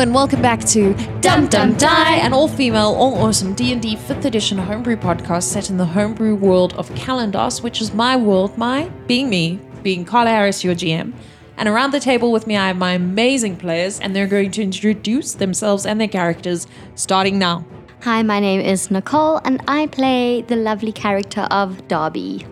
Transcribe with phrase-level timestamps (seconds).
[0.00, 5.42] and welcome back to Dum Dum Die, an all-female, all-awesome D&D 5th edition homebrew podcast
[5.42, 10.06] set in the homebrew world of Kalandos, which is my world, my being me, being
[10.06, 11.12] Carla Harris, your GM.
[11.58, 14.62] And around the table with me, I have my amazing players, and they're going to
[14.62, 17.66] introduce themselves and their characters starting now.
[18.00, 22.46] Hi, my name is Nicole, and I play the lovely character of Darby.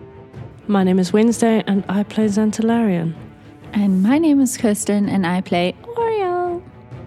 [0.67, 3.15] My name is Wednesday, and I play Xantalarian.
[3.73, 6.48] And my name is Kirsten, and I play Oriole.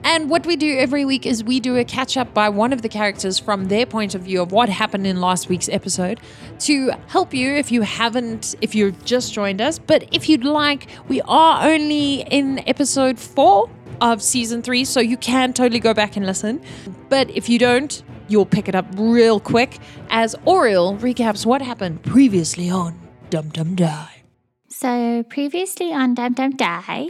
[0.05, 2.83] And what we do every week is we do a catch up by one of
[2.83, 6.21] the characters from their point of view of what happened in last week's episode
[6.61, 9.79] to help you if you haven't, if you've just joined us.
[9.79, 13.71] But if you'd like, we are only in episode four
[14.01, 16.61] of season three, so you can totally go back and listen.
[17.09, 19.79] But if you don't, you'll pick it up real quick
[20.11, 22.99] as Oriel recaps what happened previously on
[23.31, 24.23] Dum Dum Die.
[24.69, 27.09] So, previously on Dum Dum Die,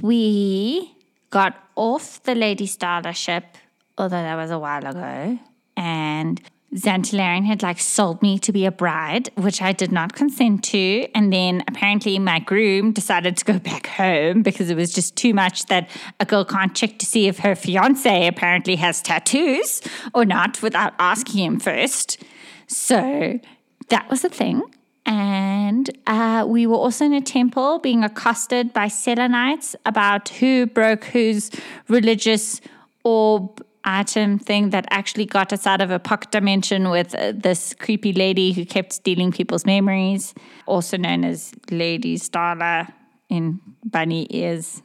[0.00, 0.92] we
[1.30, 3.56] got off the Lady Starla ship,
[3.98, 5.38] although that was a while ago,
[5.76, 6.40] and
[6.76, 11.08] Xantalarian had like sold me to be a bride, which I did not consent to.
[11.12, 15.34] And then apparently my groom decided to go back home because it was just too
[15.34, 19.82] much that a girl can't check to see if her fiance apparently has tattoos
[20.14, 22.22] or not without asking him first.
[22.68, 23.40] So
[23.88, 24.62] that was a thing.
[25.04, 31.04] And uh, we were also in a temple being accosted by Selenites about who broke
[31.04, 31.50] whose
[31.88, 32.60] religious
[33.04, 37.74] orb item thing that actually got us out of a pocket dimension with uh, this
[37.74, 40.34] creepy lady who kept stealing people's memories,
[40.66, 42.92] also known as Lady Starla
[43.28, 44.82] in bunny ears.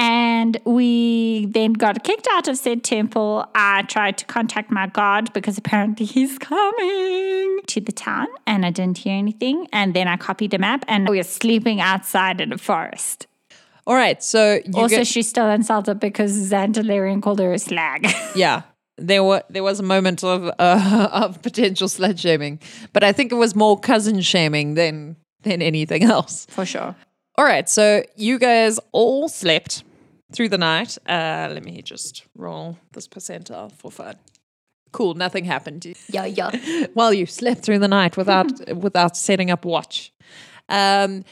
[0.00, 3.44] And we then got kicked out of said temple.
[3.54, 8.70] I tried to contact my god because apparently he's coming to the town and I
[8.70, 9.66] didn't hear anything.
[9.72, 13.26] And then I copied a map and we were sleeping outside in a forest.
[13.86, 18.06] All right, so you also, get- she's still insulted because Xantalarian called her a slag.
[18.34, 18.62] yeah
[19.00, 22.58] there were there was a moment of uh, of potential slut shaming
[22.92, 25.14] but i think it was more cousin shaming than
[25.44, 26.96] than anything else For sure.
[27.36, 29.84] all right so you guys all slept
[30.32, 34.14] through the night uh let me just roll this percentile for fun
[34.92, 36.86] cool nothing happened Yeah, yeah.
[36.94, 40.12] while you slept through the night without without setting up watch.
[40.68, 41.24] Um,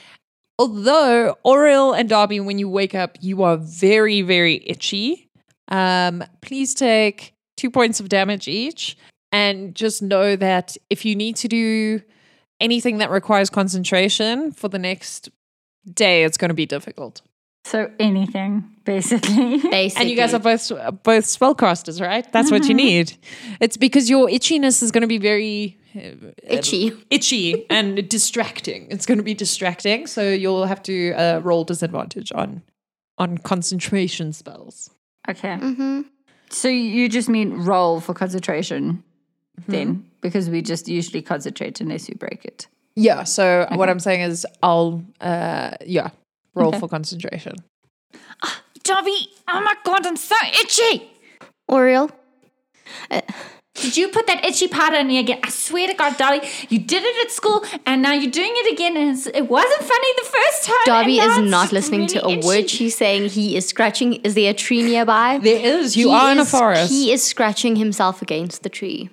[0.59, 5.29] although Oriel and Darby, when you wake up, you are very very itchy.
[5.69, 8.97] Um, please take two points of damage each,
[9.33, 12.03] and just know that if you need to do
[12.61, 15.29] anything that requires concentration for the next
[15.93, 17.23] day, it's going to be difficult.
[17.67, 19.59] So anything, basically.
[19.59, 20.01] Basically.
[20.01, 20.69] And you guys are both
[21.03, 22.25] both spellcasters, right?
[22.31, 23.17] That's what you need.
[23.61, 26.93] It's because your itchiness is going to be very uh, itchy.
[27.11, 28.87] itchy and distracting.
[28.89, 32.63] It's going to be distracting, so you'll have to uh, roll disadvantage on
[33.19, 34.91] on concentration spells.
[35.29, 35.57] okay.
[35.57, 36.03] Mm-hmm.
[36.51, 39.03] So you just mean roll for concentration
[39.67, 40.09] then?
[40.21, 42.69] Because we just usually concentrate unless you break it.
[42.95, 43.25] Yeah.
[43.25, 46.11] So what I'm saying is, I'll uh, yeah
[46.57, 47.55] roll for concentration.
[48.43, 51.11] Ah, Dobby, oh my god, I'm so itchy.
[51.71, 52.11] Oriel,
[53.11, 53.21] uh,
[53.75, 55.41] Did you put that itchy powder in me again?
[55.43, 58.73] I swear to God, Dobby, you did it at school and now you're doing it
[58.73, 60.77] again and it wasn't funny the first time.
[60.87, 62.77] Darby and now is not listening to a really word itchy.
[62.77, 63.29] she's saying.
[63.29, 64.15] He is scratching.
[64.15, 65.39] Is there a tree nearby?
[65.43, 65.97] There is.
[65.97, 66.91] You He are in a forest.
[66.91, 69.11] He is scratching himself against the tree.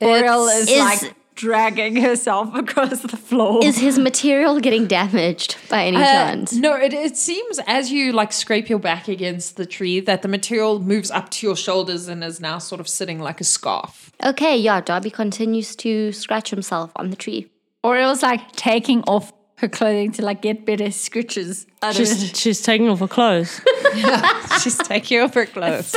[0.00, 3.64] Oriel is, Is- like dragging herself across the floor.
[3.64, 6.52] Is his material getting damaged by any Uh, chance?
[6.52, 10.28] no, it, it seems as you like scrape your back against the tree that the
[10.28, 14.12] material moves up to your shoulders and is now sort of sitting like a scarf.
[14.22, 17.48] Okay, yeah, Darby continues to scratch himself on the tree.
[17.82, 21.96] Or it was like taking off her clothing to like get better scratches out of
[21.96, 22.36] She's, it.
[22.36, 23.60] she's taking off her clothes.
[24.62, 25.94] She's taking off her clothes.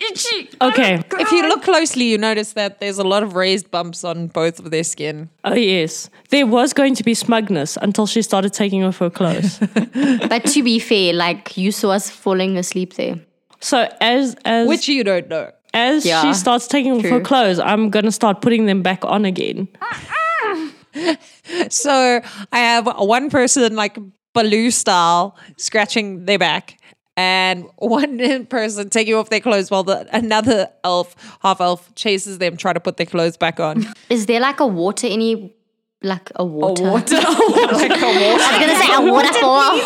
[0.00, 0.48] Itchy.
[0.62, 1.02] Okay.
[1.12, 4.28] Oh, if you look closely, you notice that there's a lot of raised bumps on
[4.28, 5.28] both of their skin.
[5.44, 6.08] Oh, yes.
[6.30, 9.58] There was going to be smugness until she started taking off her clothes.
[10.28, 13.16] But to be fair, like you saw us falling asleep there.
[13.60, 15.50] so as as Which you don't know.
[15.74, 19.24] as Yeah, she starts taking off her clothes, I'm gonna start putting them back on
[19.24, 19.68] again.
[19.82, 20.14] Ah, ah.
[21.70, 22.20] So
[22.52, 23.98] I have one person like
[24.32, 26.78] Baloo style scratching their back,
[27.16, 32.56] and one person taking off their clothes while the another elf, half elf, chases them,
[32.56, 33.86] trying to put their clothes back on.
[34.10, 35.54] Is there like a water any
[36.02, 36.84] like a water?
[36.84, 37.22] like a water.
[37.22, 39.78] I was gonna say a waterfall.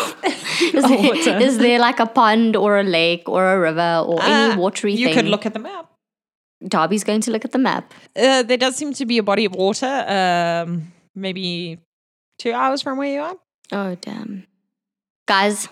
[1.13, 4.53] is, there, is there like a pond or a lake or a river or any
[4.53, 5.15] Uh, watery You thing?
[5.15, 5.85] You could look at the map.
[6.67, 7.93] Darby's going to look at the map.
[8.17, 9.85] Uh, there does seem to be a body of water,
[10.67, 11.79] um, maybe
[12.37, 13.35] two hours from where you are.
[13.71, 14.47] Oh damn,
[15.27, 15.67] guys,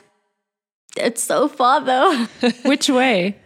[0.95, 2.25] it's so far though.
[2.65, 3.37] Which way?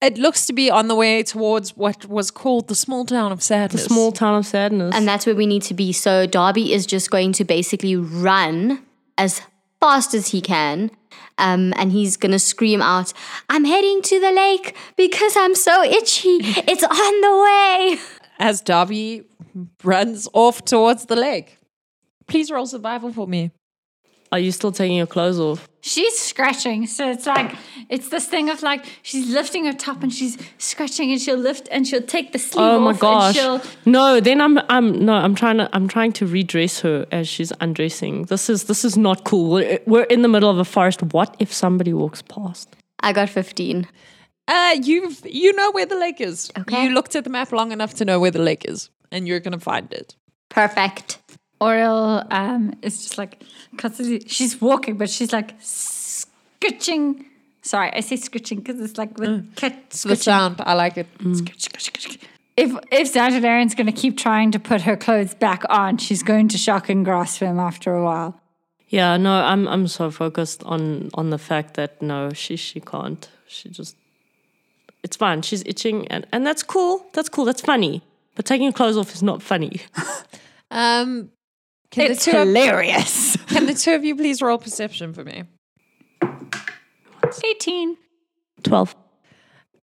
[0.00, 3.40] It looks to be on the way towards what was called the small town of
[3.40, 3.84] sadness.
[3.84, 4.96] The small town of sadness.
[4.96, 5.92] And that's where we need to be.
[5.92, 8.84] So Darby is just going to basically run
[9.16, 9.42] as
[9.80, 10.90] fast as he can.
[11.38, 13.12] Um, and he's going to scream out,
[13.48, 16.38] I'm heading to the lake because I'm so itchy.
[16.40, 17.98] It's on the way.
[18.42, 19.22] as Darby
[19.84, 21.58] runs off towards the lake.
[22.26, 23.50] Please roll survival for me.
[24.32, 25.68] Are you still taking your clothes off?
[25.82, 26.86] She's scratching.
[26.86, 27.54] So it's like,
[27.90, 31.68] it's this thing of like, she's lifting her top and she's scratching and she'll lift
[31.70, 33.36] and she'll take the sleeve Oh my off gosh.
[33.38, 33.70] and she'll.
[33.84, 37.52] No, then I'm I'm no, I'm trying to I'm trying to redress her as she's
[37.60, 38.24] undressing.
[38.24, 39.50] This is this is not cool.
[39.50, 41.02] We're, we're in the middle of a forest.
[41.02, 42.74] What if somebody walks past?
[43.00, 43.86] I got 15.
[44.48, 46.50] Uh, you've you know where the lake is.
[46.58, 46.84] Okay.
[46.84, 49.40] You looked at the map long enough to know where the lake is, and you're
[49.40, 50.16] gonna find it.
[50.48, 51.18] Perfect.
[51.62, 53.42] Oriel um, is just like,
[53.76, 57.24] constantly, she's walking, but she's like scritching.
[57.62, 60.56] Sorry, I say scritching because it's like with cat It's the sound.
[60.60, 61.06] I like it.
[62.56, 66.48] If if Zagadarian's going to keep trying to put her clothes back on, she's going
[66.48, 68.40] to shock and grasp him after a while.
[68.88, 73.26] Yeah, no, I'm I'm so focused on on the fact that no, she she can't.
[73.46, 73.96] She just
[75.02, 75.42] it's fine.
[75.42, 77.06] She's itching and and that's cool.
[77.12, 77.44] That's cool.
[77.44, 78.02] That's funny.
[78.34, 79.80] But taking your clothes off is not funny.
[80.74, 81.28] Um,
[81.90, 83.36] can It's the two of, hilarious.
[83.48, 85.44] can the two of you please roll perception for me?
[87.44, 87.96] 18.
[88.62, 88.96] 12.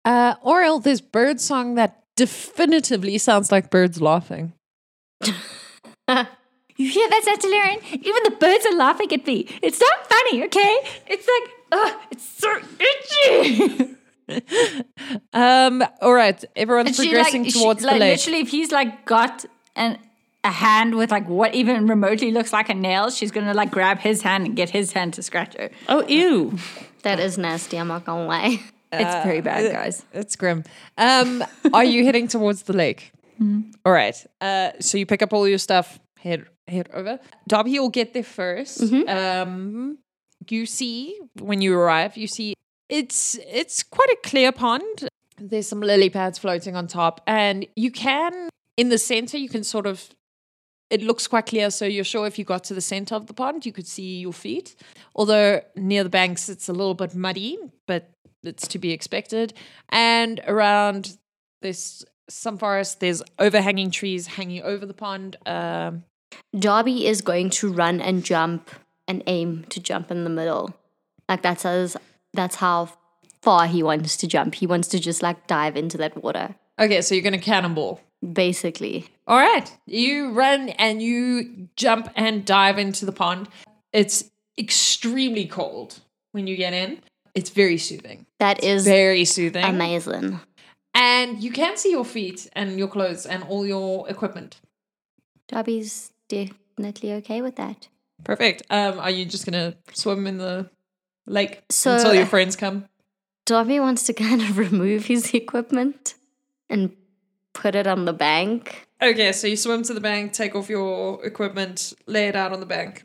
[0.04, 4.52] Uh, Oriel, there's bird song that definitively sounds like birds laughing.
[6.76, 8.02] You hear that, Zagadarian?
[8.04, 9.46] Even the birds are laughing at me.
[9.62, 10.78] It's not funny, okay?
[11.06, 13.94] It's like, ugh, it's so itchy.
[15.32, 18.18] Um, all right, everyone's she, progressing she- towards like, the lake.
[18.18, 19.44] Literally, if he's like got
[19.76, 19.98] an
[20.44, 23.98] a hand with like what even remotely looks like a nail, she's gonna like grab
[23.98, 25.70] his hand and get his hand to scratch her.
[25.88, 26.56] Oh ew.
[27.02, 28.60] That is nasty, I'm not gonna lie.
[28.92, 30.04] It's very bad, guys.
[30.12, 30.62] It's grim.
[30.96, 31.42] Um,
[31.72, 33.12] are you heading towards the lake?
[33.84, 34.16] All right.
[34.40, 37.18] Uh, so you pick up all your stuff, head head over.
[37.48, 39.98] Darby will get there 1st Um,
[40.48, 42.54] you see when you arrive, you see
[42.88, 45.08] it's it's quite a clear pond.
[45.38, 49.64] There's some lily pads floating on top, and you can in the center you can
[49.64, 50.10] sort of.
[50.90, 53.32] It looks quite clear, so you're sure if you got to the center of the
[53.34, 54.76] pond, you could see your feet.
[55.14, 58.10] Although near the banks, it's a little bit muddy, but
[58.44, 59.54] it's to be expected.
[59.88, 61.16] And around
[61.62, 65.36] this some forest, there's overhanging trees hanging over the pond.
[65.46, 66.04] Um,
[66.56, 68.70] Darby is going to run and jump
[69.08, 70.74] and aim to jump in the middle.
[71.28, 71.96] Like that's his,
[72.34, 72.90] that's how
[73.42, 74.54] far he wants to jump.
[74.54, 78.00] He wants to just like dive into that water, okay, so you're gonna cannonball.
[78.32, 79.06] basically.
[79.26, 83.48] All right, you run and you jump and dive into the pond.
[83.92, 86.00] It's extremely cold
[86.32, 87.00] when you get in.
[87.34, 88.26] It's very soothing.
[88.38, 89.64] That is Very soothing.
[89.64, 90.40] amazing.
[90.94, 94.60] And you can see your feet and your clothes and all your equipment.
[95.48, 97.88] Darby's definitely okay with that.
[98.22, 98.62] Perfect.
[98.70, 100.70] Um, are you just gonna swim in the
[101.26, 102.86] lake So- until your friends come?
[103.46, 106.14] Darby wants to kind of remove his equipment
[106.70, 106.96] and
[107.52, 108.88] put it on the bank.
[109.02, 112.60] Okay, so you swim to the bank, take off your equipment, lay it out on
[112.60, 113.04] the bank.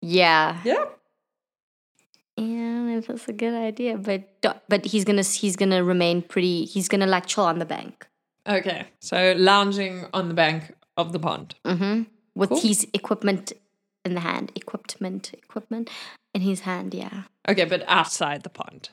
[0.00, 0.84] Yeah, Yeah.
[2.36, 4.22] and if that's a good idea, but
[4.68, 6.64] but he's gonna he's gonna remain pretty.
[6.64, 8.06] He's gonna like chill on the bank.
[8.46, 11.54] Okay, so lounging on the bank of the pond.
[11.64, 12.02] hmm
[12.34, 12.60] With Cool.
[12.60, 13.52] his equipment
[14.04, 15.88] in the hand, equipment, equipment
[16.34, 16.92] in his hand.
[16.94, 18.90] Yeah, Okay, but outside the pond.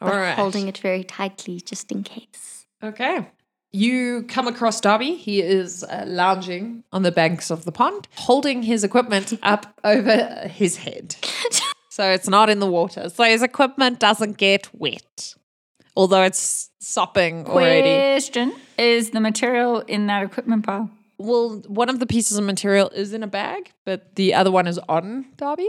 [0.00, 0.34] All but right.
[0.34, 2.66] holding it very tightly just in case.
[2.82, 3.28] Okay.
[3.70, 5.14] You come across Darby.
[5.14, 10.48] He is uh, lounging on the banks of the pond, holding his equipment up over
[10.48, 11.16] his head.
[11.90, 13.08] so it's not in the water.
[13.08, 15.34] So his equipment doesn't get wet,
[15.96, 18.12] although it's sopping already.
[18.14, 20.90] Question Is the material in that equipment pile?
[21.16, 24.66] Well, one of the pieces of material is in a bag, but the other one
[24.66, 25.68] is on Darby.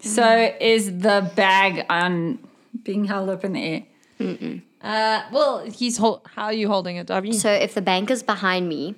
[0.00, 2.38] So is the bag on
[2.82, 3.82] being held up in the air?
[4.82, 7.32] Uh, well, he's hol- how are you holding it, Darby?
[7.32, 8.94] So if the bank is behind me,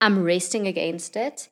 [0.00, 1.48] I'm resting against it,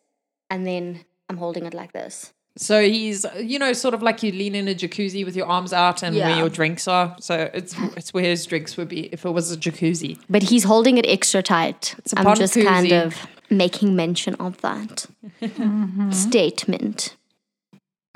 [0.48, 2.32] and then I'm holding it like this.
[2.58, 5.74] So he's, you know, sort of like you lean in a jacuzzi with your arms
[5.74, 6.38] out and where Yeah.
[6.38, 7.14] your drinks are.
[7.20, 10.18] So it's it's where his drinks would be if it was a jacuzzi.
[10.30, 11.94] But he's holding it extra tight.
[12.14, 13.04] a I'm pond just kind koozie.
[13.06, 15.04] of making mention of that
[16.12, 17.14] statement.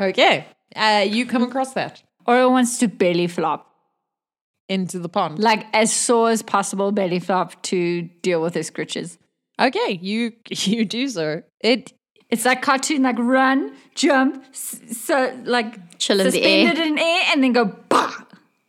[0.01, 0.47] Okay,
[0.77, 3.67] uh, you come across that Or wants to belly flop,
[4.69, 5.39] into the pond.
[5.39, 9.19] like as sore as possible belly flop to deal with his scritches.
[9.59, 11.43] Okay, you you do so.
[11.61, 11.93] It
[12.31, 16.87] It's like cartoon, like run, jump, s- so like Chill in the suspended air.
[16.87, 18.15] in air, and then go bah,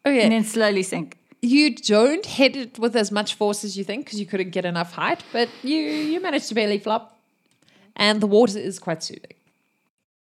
[0.05, 0.21] okay.
[0.23, 1.17] and then slowly sink.
[1.43, 4.65] you don't hit it with as much force as you think because you couldn't get
[4.65, 5.77] enough height, but you
[6.11, 7.03] you managed to belly flop,
[7.95, 9.35] and the water is quite soothing.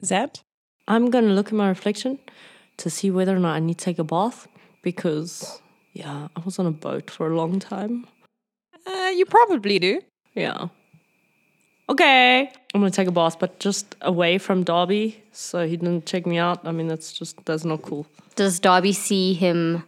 [0.03, 0.41] Zant,
[0.87, 2.19] I'm gonna look at my reflection
[2.77, 4.47] to see whether or not I need to take a bath
[4.81, 5.61] because
[5.93, 8.05] yeah, I was on a boat for a long time.
[8.85, 10.01] uh, you probably do.
[10.35, 10.67] Yeah.
[11.89, 12.51] Okay.
[12.73, 16.37] I'm gonna take a bath, but just away from Darby, so he didn't check me
[16.37, 16.65] out.
[16.67, 18.05] I mean, that's just that's not cool.
[18.35, 19.83] Does Darby see him?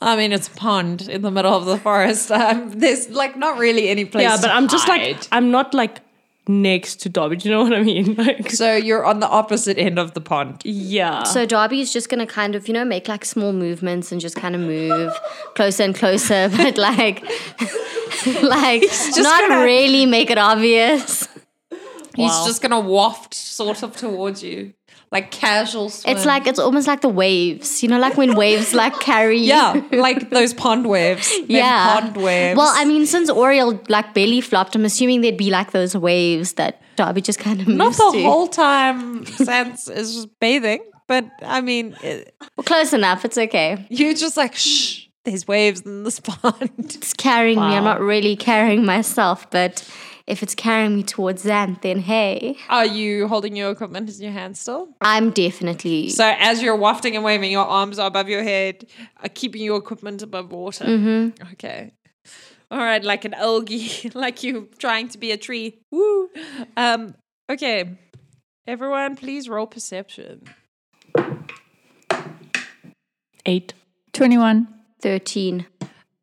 [0.00, 2.30] I mean, it's a pond in the middle of the forest.
[2.36, 4.24] Um, there's like not really any place.
[4.24, 5.00] yeah, but to I'm just hide.
[5.16, 6.00] like I'm not like
[6.48, 7.36] next to Darby.
[7.36, 8.14] Do you know what I mean?
[8.18, 10.62] Like, So you're on the opposite end of the pond.
[10.64, 11.24] yeah.
[11.24, 14.36] So Darby is just gonna kind of, you know, make like small movements and just
[14.36, 15.12] kind of move
[15.54, 17.22] closer and closer, but like,
[18.42, 18.82] like
[19.16, 21.28] not gonna- really make it obvious.
[22.14, 22.44] He's Wow.
[22.46, 24.72] just gonna waft sort of towards you,
[25.16, 25.88] like casual.
[25.90, 26.14] Swim.
[26.16, 29.38] It's like it's almost like the waves, you know, like when waves like carry.
[29.38, 31.32] yeah, like those pond waves.
[31.48, 32.00] Yeah.
[32.00, 32.56] pond waves.
[32.56, 36.54] Well, I mean, since Oriel like belly flopped, I'm assuming there'd be like those waves
[36.54, 38.22] that Darby just kind of not the to.
[38.22, 39.24] whole time.
[39.26, 43.24] Sans is just bathing, but I mean, it, Well, close enough.
[43.24, 43.86] It's okay.
[43.90, 45.02] you're just like shh.
[45.24, 46.70] There's waves in this pond.
[46.78, 47.74] It's carrying me.
[47.76, 49.82] I'm not really carrying myself, but
[50.26, 54.32] if it's carrying me towards Xanth, then hey, Are you holding your equipment in your
[54.32, 54.88] hand still?
[55.00, 56.08] I'm definitely.
[56.10, 58.86] So as you're wafting and waving, your arms are above your head,
[59.22, 60.84] are keeping your equipment above water.
[60.84, 61.52] Mm-hmm.
[61.52, 61.92] Okay.
[62.70, 65.78] All right, like an algae, like you trying to be a tree.
[65.92, 66.28] Woo.
[66.76, 67.14] Um.
[67.48, 67.96] Okay.
[68.66, 70.42] Everyone, please roll perception.
[73.44, 73.74] Eight.
[74.12, 74.66] 21.
[75.00, 75.66] 13.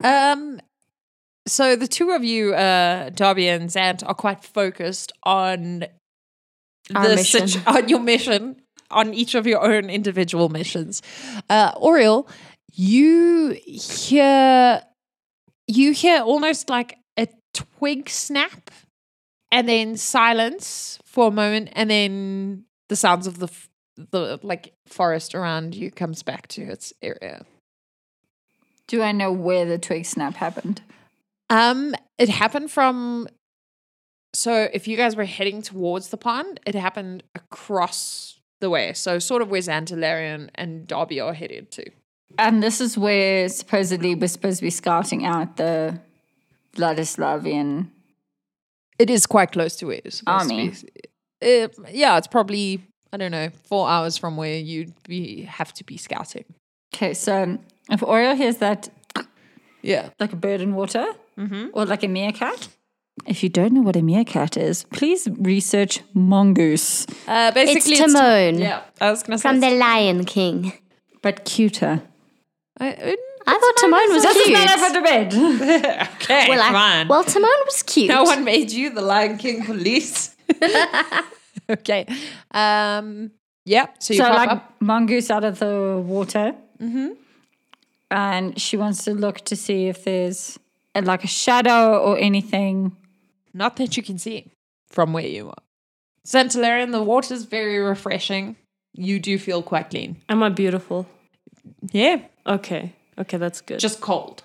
[0.03, 0.59] Um.
[1.45, 5.85] So the two of you, uh, Darby and Zant, are quite focused on
[6.95, 7.47] Our the mission.
[7.47, 11.01] situ- on your mission, on each of your own individual missions.
[11.49, 12.29] Uh, Oriel,
[12.71, 14.81] you hear
[15.67, 18.71] you hear almost like a twig snap,
[19.51, 23.69] and then silence for a moment, and then the sounds of the f-
[24.11, 27.45] the like forest around you comes back to its area.
[28.87, 30.81] Do I know where the twig snap happened?
[31.49, 33.27] Um, it happened from.
[34.35, 38.93] So if you guys were heading towards the pond, it happened across the way.
[38.93, 41.85] So sort of where Xantalarian and Darby are headed to.
[42.39, 45.99] And this is where supposedly we're supposed to be scouting out the
[46.75, 47.89] Vladislavian.
[48.97, 50.71] It is quite close to where it's supposed Army.
[50.71, 51.61] to be.
[51.63, 52.81] Uh, yeah, it's probably
[53.11, 56.45] I don't know four hours from where you'd be have to be scouting.
[56.95, 57.59] Okay, so
[57.91, 58.89] if Oriel hears that
[59.81, 60.09] Yeah.
[60.19, 61.05] like a bird in water
[61.73, 62.67] or like a meerkat,
[63.27, 68.59] if you don't know what a meerkat is, please research mongoose, Uh, basically, It's Timon
[68.59, 70.73] yeah, I was gonna say from the Lion King.
[71.21, 72.01] but cuter.
[72.79, 74.57] I, I- I thought Timon was This is cute.
[74.57, 75.33] not up for debate.
[76.15, 77.07] okay, well, I- fine.
[77.09, 78.07] well, Timon was cute.
[78.09, 80.33] No one made you the Lion King police.
[81.69, 82.05] okay.
[82.51, 83.31] Um.
[83.65, 83.87] Yeah.
[83.99, 84.73] So you so pop like up.
[84.79, 87.09] mongoose out of the water, Mm-hmm.
[88.11, 90.57] and she wants to look to see if there's
[91.01, 92.95] like a shadow or anything.
[93.53, 94.51] Not that you can see
[94.87, 95.63] from where you are.
[96.25, 98.55] Xantalarian, the water's very refreshing.
[98.93, 100.21] You do feel quite clean.
[100.29, 101.07] Am I beautiful?
[101.91, 102.21] Yeah.
[102.45, 102.93] Okay.
[103.17, 103.79] Okay, that's good.
[103.79, 104.43] Just cold.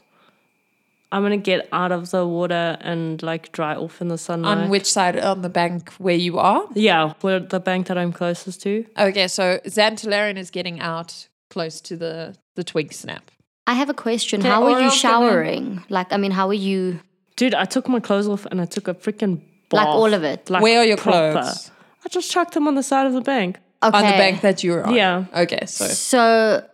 [1.11, 4.59] I'm gonna get out of the water and like dry off in the sunlight.
[4.59, 6.67] On which side on the bank where you are?
[6.75, 8.85] Yeah, where the bank that I'm closest to.
[8.99, 13.31] Okay, so Xantalarian is getting out close to the, the twig snap.
[13.69, 14.41] I have a question.
[14.41, 15.85] Okay, how are you Oriel's gonna- showering?
[15.89, 17.01] Like, I mean, how are you?
[17.37, 19.37] Dude, I took my clothes off and I took a freaking
[19.71, 19.79] bath.
[19.81, 20.49] Like all of it?
[20.51, 21.33] Like Where are your proper.
[21.33, 21.71] clothes?
[22.05, 23.59] I just chucked them on the side of the bank.
[23.83, 23.97] Okay.
[23.99, 24.95] On the bank that you're on.
[24.95, 25.27] Yeah.
[25.45, 26.67] Okay, so So,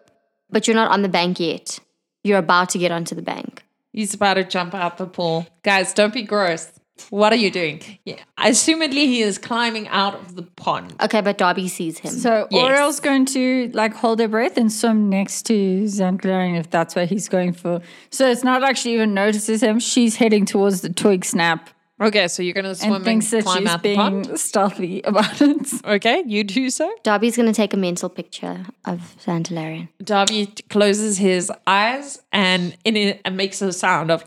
[0.51, 1.81] but you're not on the bank yet.
[2.23, 3.63] You're about to get onto the bank.
[3.93, 5.47] he's about to jump out the pool.
[5.63, 6.71] Guys, don't be gross.
[7.11, 7.83] What are you doing?
[8.05, 8.21] Yeah.
[8.39, 10.95] Assumedly he is climbing out of the pond.
[11.01, 12.13] Okay, but Darby sees him.
[12.13, 12.63] So Yes.
[12.63, 17.09] Oriel's going to like hold her breath and swim next to Xantalarian if that's what
[17.09, 17.81] he's going for.
[18.11, 19.81] So it's not like she even notices him.
[19.81, 21.71] She's heading towards the twig snap
[22.01, 24.25] Okay, so you're gonna swim and and, thinks that she's out the pond.
[24.25, 25.69] being stealthy about it.
[25.85, 26.93] Okay, you do so.
[27.05, 29.89] Darby's going to take a mental picture of Xantalarian.
[30.03, 34.25] Darby closes his eyes and in it and makes a sound of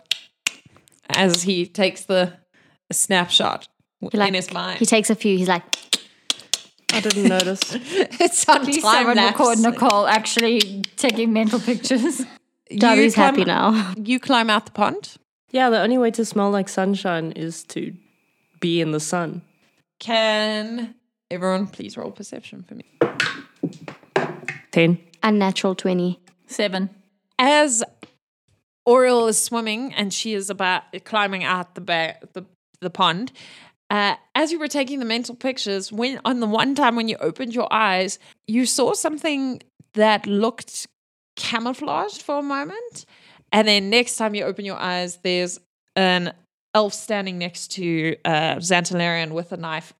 [1.10, 2.34] as he takes the
[2.92, 3.68] snapshot
[4.00, 4.80] He, like, in his mind.
[4.80, 5.38] He takes a few.
[5.38, 5.64] He's like,
[6.94, 7.62] I didn't notice.
[7.76, 9.40] it's on Please time someone lapse.
[9.40, 12.22] record Nicole actually taking mental pictures.
[12.70, 13.94] You Darby's climb- happy now.
[14.04, 15.16] You climb out the pond.
[15.52, 17.94] yeah, the only way to smell like sunshine is to
[18.60, 19.42] be in the sun.
[20.00, 20.94] Can
[21.32, 22.84] everyone please roll perception for me?
[24.72, 25.00] Ten.
[25.24, 26.20] Unnatural 20.
[26.48, 26.90] Seven.
[27.40, 27.86] As
[28.86, 32.46] Oriel is swimming and she is about climbing out the ba- the,
[32.82, 33.32] the pond.
[33.90, 37.16] Uh, as you were taking the mental pictures, when on the one time when you
[37.18, 39.62] opened your eyes, you saw something
[39.94, 40.88] that looked
[41.38, 43.06] camouflaged for a moment,
[43.52, 45.60] and then next time you open your eyes, there's
[45.96, 46.34] an
[46.74, 49.94] elf standing next to uh, Xantalarian with a knife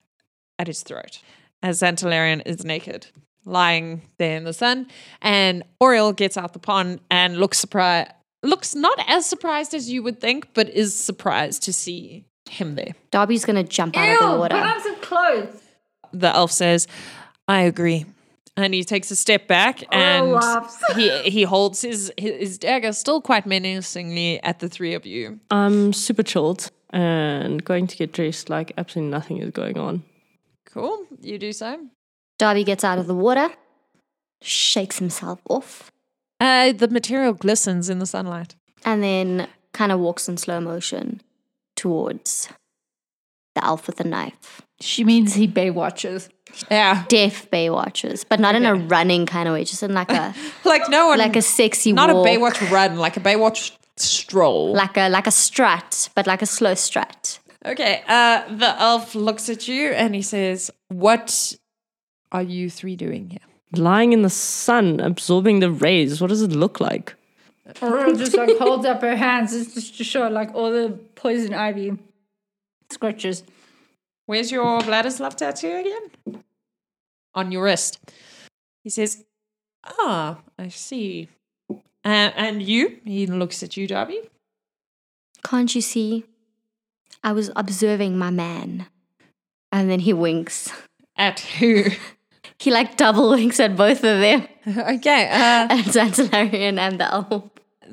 [0.60, 1.22] at his throat,
[1.64, 3.08] as Xantalarian is naked,
[3.46, 4.88] lying there in the sun,
[5.22, 8.12] and Oriel gets out the pond and looks surprised.
[8.44, 12.94] Looks not as surprised as you would think, but is surprised to see him there.
[13.12, 14.56] Darby's gonna jump out of the water.
[14.56, 15.62] on some clothes.
[16.14, 16.88] the elf says,
[17.48, 18.06] "I agree,"
[18.56, 20.78] and he takes a step back and laughs.
[20.96, 25.40] he he holds his his dagger still quite menacingly at the three of you.
[25.52, 30.04] I'm super chilled and going to get dressed like absolutely nothing is going on.
[30.66, 31.80] Cool, you do so.
[32.40, 33.50] Darby gets out of the water,
[34.42, 35.92] shakes himself off,
[36.40, 38.56] Uh, the material glistens in the sunlight.
[38.86, 41.20] and then kind of walks in slow motion
[41.78, 42.50] towards
[43.56, 44.62] the elf with the knife.
[44.82, 46.30] She means he bay watches.
[46.72, 50.34] Yeah, Deaf Baywatches, but not in a running kind of way, just in like a
[50.66, 54.74] like no one, like a sexy not walk, a Baywatch run, like a Baywatch stroll.
[54.74, 57.40] like a like a strut, but like a slow strut.
[57.66, 61.54] okay, uh, the elf looks at you and he says, "What
[62.32, 63.42] are you three doing here?"
[63.74, 66.22] Lying in the sun, absorbing the rays.
[66.22, 67.17] What does it look like?
[67.82, 71.98] Aurora just like holds up her hands just to show like all the poison ivy
[72.90, 73.44] scratches.
[74.26, 76.44] Where's your Vladislav tattoo again?
[77.34, 78.00] On your wrist.
[78.84, 79.24] He says,
[79.84, 81.30] Ah, I see.
[81.70, 83.00] Uh, and you?
[83.06, 84.22] He looks at you, Darby.
[85.44, 86.26] Can't you see?
[87.24, 88.88] I was observing my man,
[89.72, 90.72] and then he winks.
[91.16, 91.86] At who?
[92.60, 95.28] He like double winks at both of them, okay.
[95.28, 97.44] Uh, at Xantalarian and the elf.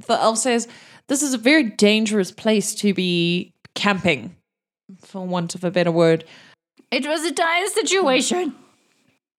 [0.06, 0.68] The elf says,
[1.08, 4.36] This is a very dangerous place to be camping,
[5.00, 6.24] for want of a better word.
[6.90, 8.54] It was a dire situation.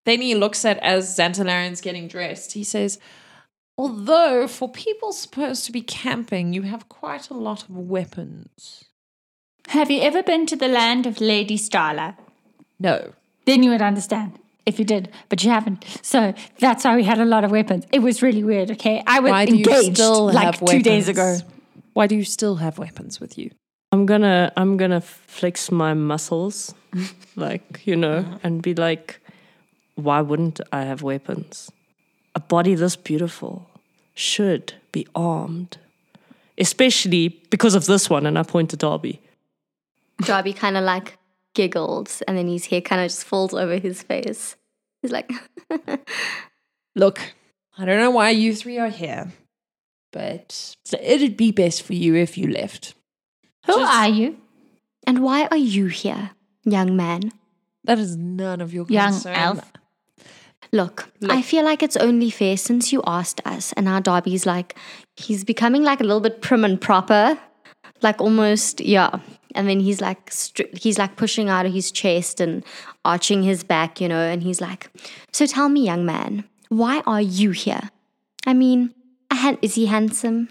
[0.05, 2.53] Then he looks at as Xantalarian's getting dressed.
[2.53, 2.99] He says,
[3.77, 8.85] Although for people supposed to be camping, you have quite a lot of weapons.
[9.69, 12.15] Have you ever been to the land of Lady Starla?
[12.79, 13.13] No.
[13.45, 15.85] Then you would understand if you did, but you haven't.
[16.01, 17.85] So that's why we had a lot of weapons.
[17.91, 18.71] It was really weird.
[18.71, 21.37] Okay, I was Why do you engaged still like have two days ago.
[21.93, 23.51] Why do you still have weapons with you?
[23.91, 26.73] I'm gonna I'm gonna flex my muscles,
[27.35, 29.21] like you know, and be like,
[29.95, 31.71] why wouldn't I have weapons?
[32.33, 33.69] A body this beautiful
[34.13, 35.77] should be armed,
[36.57, 38.25] especially because of this one.
[38.25, 39.21] And I point to Darby.
[40.21, 41.17] Darby kind of like
[41.55, 44.55] giggles, and then his hair kind of just falls over his face.
[45.01, 45.31] He's like,
[46.95, 47.19] Look,
[47.77, 49.31] I don't know why you three are here,
[50.13, 52.93] but it'd be best for you if you left.
[53.65, 54.37] Who Just- are you?
[55.07, 56.31] "And why are you here,
[56.63, 57.31] young man?"
[57.83, 59.35] That is none of your Young concern.
[59.35, 59.71] elf.
[60.71, 64.75] Look, I feel like it's only fair since you asked us, and now Darby's like,
[65.15, 67.37] he's becoming like a little bit prim and proper,
[68.01, 69.19] like almost, yeah.
[69.55, 72.63] And then he's like, stri- he's like pushing out of his chest and
[73.03, 74.89] arching his back, you know, and he's like,
[75.31, 77.89] so tell me, young man, why are you here?
[78.45, 78.93] I mean,
[79.61, 80.49] is he handsome?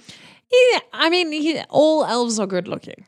[0.50, 3.04] Yeah, I mean, he, all elves are good looking.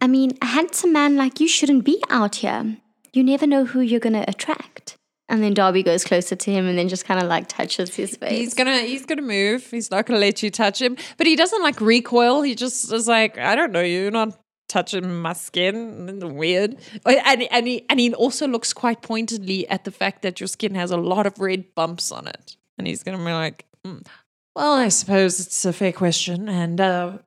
[0.00, 2.76] I mean, a handsome man like you shouldn't be out here.
[3.12, 4.96] You never know who you're gonna attract.
[5.28, 8.16] And then Darby goes closer to him and then just kind of like touches his
[8.16, 8.38] face.
[8.38, 9.68] He's gonna he's gonna move.
[9.70, 10.96] He's not gonna let you touch him.
[11.16, 12.42] But he doesn't like recoil.
[12.42, 14.38] He just is like, I don't know you, you're not
[14.68, 16.20] touching my skin.
[16.36, 16.76] Weird.
[17.04, 20.74] And and he and he also looks quite pointedly at the fact that your skin
[20.74, 22.56] has a lot of red bumps on it.
[22.76, 23.98] And he's gonna be like, "Hmm,
[24.54, 26.48] Well, I suppose it's a fair question.
[26.48, 27.18] And uh,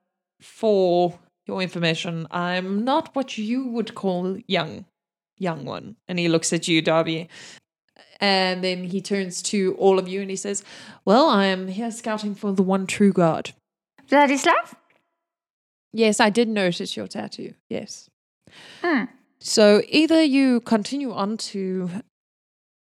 [0.42, 4.86] for your information, I'm not what you would call young.
[5.38, 5.96] Young one.
[6.08, 7.30] And he looks at you, Darby.
[8.20, 10.64] And then he turns to all of you and he says,
[11.06, 13.52] Well, I am here scouting for the one true God.
[14.08, 14.76] Vladislav?
[15.94, 17.54] Yes, I did notice your tattoo.
[17.70, 18.10] Yes.
[18.82, 19.06] Hmm.
[19.40, 21.90] So either you continue on to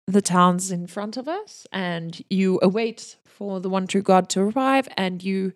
[0.06, 4.40] the towns in front of us and you await for the one true God to
[4.40, 5.52] arrive and you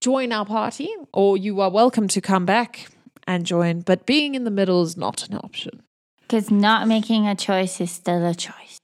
[0.00, 2.88] join our party, or you are welcome to come back
[3.26, 3.80] and join.
[3.80, 5.82] But being in the middle is not an option.
[6.22, 8.78] Because not making a choice is still a choice.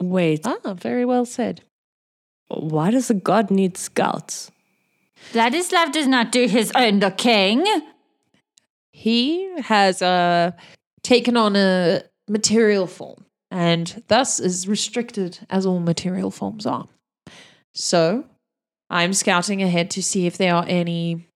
[0.00, 1.62] Wait, Ah, very well said.
[2.48, 4.50] why does a god need scouts?
[5.32, 7.64] Vladislav does not do his own the king.
[8.92, 10.52] he has uh,
[11.02, 16.88] taken on a material form and thus is restricted as all material forms are.
[17.74, 18.24] So
[18.90, 21.26] I'm scouting ahead to see if there are any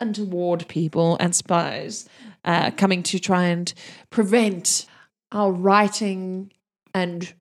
[0.00, 2.08] untoward people and spies
[2.44, 3.72] uh, coming to try and
[4.10, 4.86] prevent
[5.30, 6.50] our writing
[6.94, 7.34] and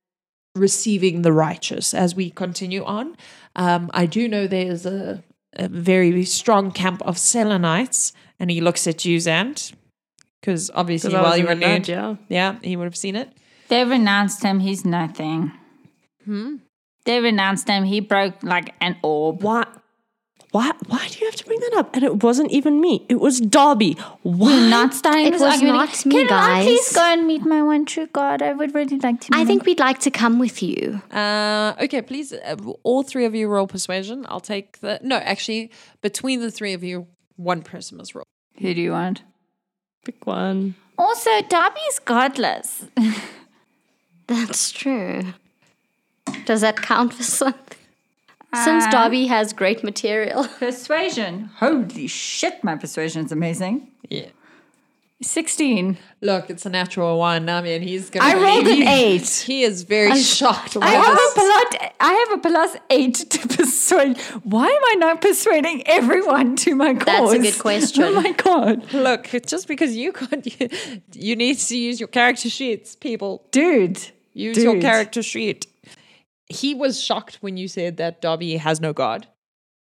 [0.55, 3.15] receiving the righteous as we continue on.
[3.55, 8.87] Um, I do know there's a, a very strong camp of Selenites, and he looks
[8.87, 9.73] at you, Zant,
[10.39, 12.15] because obviously 'Cause I while you were in the nude, nerd, yeah.
[12.29, 13.29] yeah, he would have seen it.
[13.67, 14.59] They renounced him.
[14.59, 15.51] He's nothing.
[16.25, 16.55] Hmm?
[17.05, 17.83] They renounced him.
[17.85, 19.43] He broke like an orb.
[19.43, 19.65] Why?
[20.51, 20.71] Why?
[20.87, 21.95] Why do you have to bring that up?
[21.95, 23.05] And it wasn't even me.
[23.07, 23.95] It was Darby.
[24.23, 24.47] Why?
[24.47, 25.75] We're not starting It this was argument.
[25.75, 28.41] not me, Can I please go and meet my one true God?
[28.41, 29.31] I would really like to.
[29.31, 29.47] Meet I him.
[29.47, 31.01] think we'd like to come with you.
[31.11, 34.25] Uh, okay, please, uh, all three of you roll persuasion.
[34.27, 34.99] I'll take the.
[35.03, 35.69] No, actually,
[36.01, 38.25] between the three of you, one person must roll.
[38.59, 39.21] Who do you want?
[40.03, 40.73] Pick one.
[40.97, 42.85] Also, Darby's godless.
[44.27, 45.21] That's true.
[46.45, 47.77] Does that count for something?
[48.53, 50.47] Since Uh, Darby has great material.
[50.59, 51.49] Persuasion.
[51.57, 53.91] Holy shit, my persuasion is amazing.
[54.09, 54.29] Yeah.
[55.21, 55.97] 16.
[56.21, 57.49] Look, it's a natural one.
[57.49, 58.25] I mean, he's gonna.
[58.25, 59.43] I be- rolled an he- eight.
[59.45, 60.77] He is very shocked.
[60.77, 64.17] I by have, a plus, I have a plus eight to persuade.
[64.43, 67.05] Why am I not persuading everyone to my cause?
[67.05, 68.03] That's a good question.
[68.05, 68.93] Oh my god.
[68.93, 70.69] Look, it's just because you can't, you,
[71.13, 73.43] you need to use your character sheets, people.
[73.51, 73.99] Dude.
[74.33, 75.67] Use your character sheet.
[76.49, 79.27] He was shocked when you said that Darby has no god,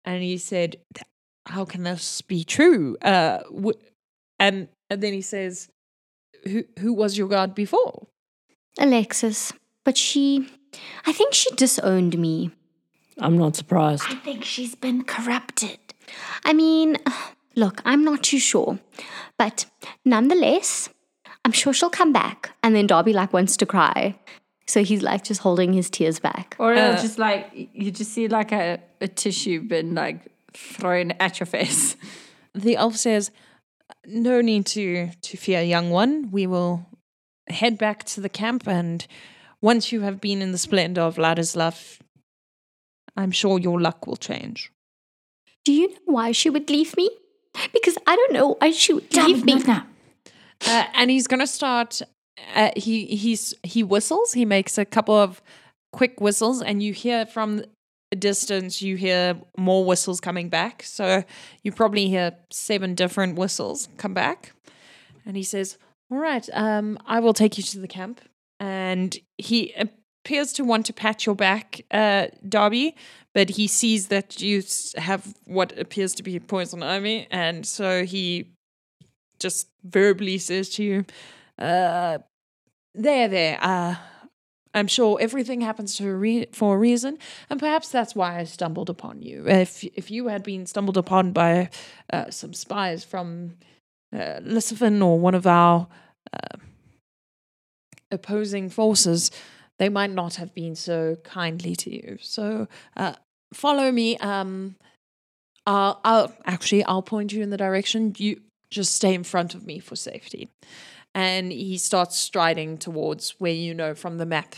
[0.04, 0.76] and he said,
[1.46, 3.78] "How can this be true?" Uh, w-
[4.38, 5.70] and and then he says,
[6.44, 8.06] "Who who was your god before?"
[8.78, 9.52] Alexis.
[9.84, 10.46] But she,
[11.06, 12.50] I think she disowned me.
[13.18, 14.04] I'm not surprised.
[14.06, 15.78] I think she's been corrupted.
[16.44, 16.98] I mean,
[17.56, 18.78] look, I'm not too sure.
[19.38, 19.64] But
[20.04, 20.90] nonetheless,
[21.44, 22.50] I'm sure she'll come back.
[22.62, 24.16] And then Darby like wants to cry.
[24.68, 26.54] So he's like just holding his tears back.
[26.58, 31.40] Or it'll just like, you just see like a, a tissue bin like thrown at
[31.40, 31.96] your face.
[32.54, 33.30] The elf says,
[34.04, 36.30] "No need to to fear, young one.
[36.32, 36.86] We will
[37.48, 39.06] head back to the camp, and
[39.60, 42.00] once you have been in the splendor of Vladislav,
[43.16, 44.72] I'm sure your luck will change."
[45.64, 47.10] Do you know why she would leave me?
[47.72, 49.54] Because I don't know why she would leave me.
[49.54, 49.86] Not now.
[50.66, 52.02] Uh, and he's gonna start.
[52.54, 54.32] Uh, he he's he whistles.
[54.32, 55.42] He makes a couple of
[55.92, 57.62] quick whistles, and you hear from
[58.12, 58.82] a distance.
[58.82, 60.82] You hear more whistles coming back.
[60.82, 61.24] So
[61.62, 64.52] you probably hear seven different whistles come back.
[65.26, 65.78] And he says,
[66.10, 68.20] "All right, um, I will take you to the camp."
[68.60, 72.96] And he appears to want to pat your back, uh, Darby,
[73.34, 74.62] but he sees that you
[74.96, 78.50] have what appears to be poison ivy, and so he
[79.38, 81.04] just verbally says to you,
[81.58, 82.18] uh,
[82.98, 83.96] there, there, uh,
[84.74, 88.90] I'm sure everything happens to re- for a reason, and perhaps that's why I stumbled
[88.90, 89.48] upon you.
[89.48, 91.70] If if you had been stumbled upon by
[92.12, 93.56] uh, some spies from
[94.14, 94.40] uh,
[95.02, 95.88] or one of our
[96.32, 96.58] uh,
[98.10, 99.30] opposing forces,
[99.78, 102.18] they might not have been so kindly to you.
[102.20, 103.14] So uh,
[103.52, 104.18] follow me.
[104.18, 104.76] Um,
[105.66, 108.14] I'll, I'll actually I'll point you in the direction.
[108.16, 110.48] You just stay in front of me for safety.
[111.14, 114.54] And he starts striding towards where you know from the map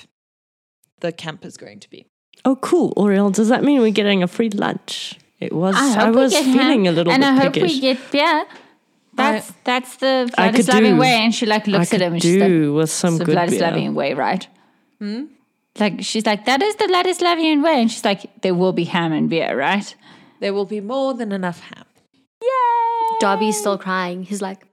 [1.01, 2.07] the camp is going to be.
[2.45, 3.31] Oh, cool, Oriel.
[3.31, 5.19] Does that mean we're getting a free lunch?
[5.39, 5.75] It was.
[5.75, 7.73] I, I, hope we was get feeling ham, a little and bit I hope piggish.
[7.73, 8.45] we get beer.
[9.15, 12.37] That's that's the I Vladislavian way, and she like I looks at him and she's
[12.41, 14.47] like, do with some "It's the good Vladislavian way, right?"
[14.99, 15.25] Hmm?
[15.79, 19.13] Like she's like, "That is the Vladislavian way," and she's like, "There will be ham
[19.13, 19.95] and beer, right?"
[20.41, 21.85] There will be more than enough ham.
[22.41, 23.17] Yay.
[23.21, 24.23] Darby's still crying.
[24.23, 24.67] He's like,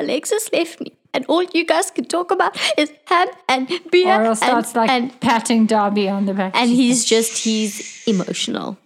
[0.00, 0.92] Alexis left me.
[1.12, 4.14] And all you guys can talk about is ham and beer.
[4.14, 8.78] Oriel and, like and, patting Darby on the back, and he's just, he's emotional.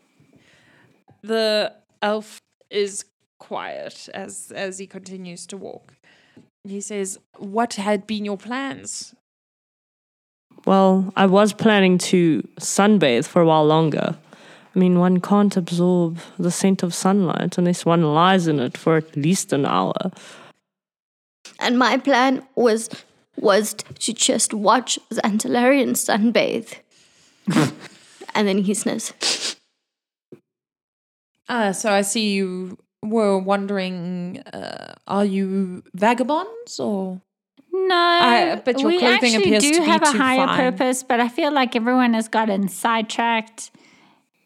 [1.22, 3.04] The elf is
[3.38, 5.94] quiet as as he continues to walk.
[6.66, 9.14] He says, "What had been your plans?"
[10.64, 14.16] Well, I was planning to sunbathe for a while longer.
[14.74, 18.96] I mean, one can't absorb the scent of sunlight unless one lies in it for
[18.96, 20.10] at least an hour.
[21.64, 22.88] And my plan was
[23.36, 26.74] was to just watch Xantalarian sunbathe.
[28.34, 29.56] and then he sniffs.
[31.48, 37.20] Uh, so I see you were wondering, uh, are you vagabonds or?
[37.72, 40.56] No, I- but your we clothing actually appears do to be have a higher fine.
[40.56, 43.70] purpose, but I feel like everyone has gotten sidetracked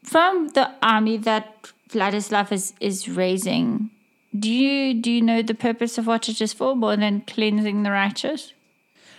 [0.02, 3.90] from the army that Vladislav is, is raising.
[4.38, 7.82] Do you do you know the purpose of what it is for more than cleansing
[7.82, 8.52] the righteous?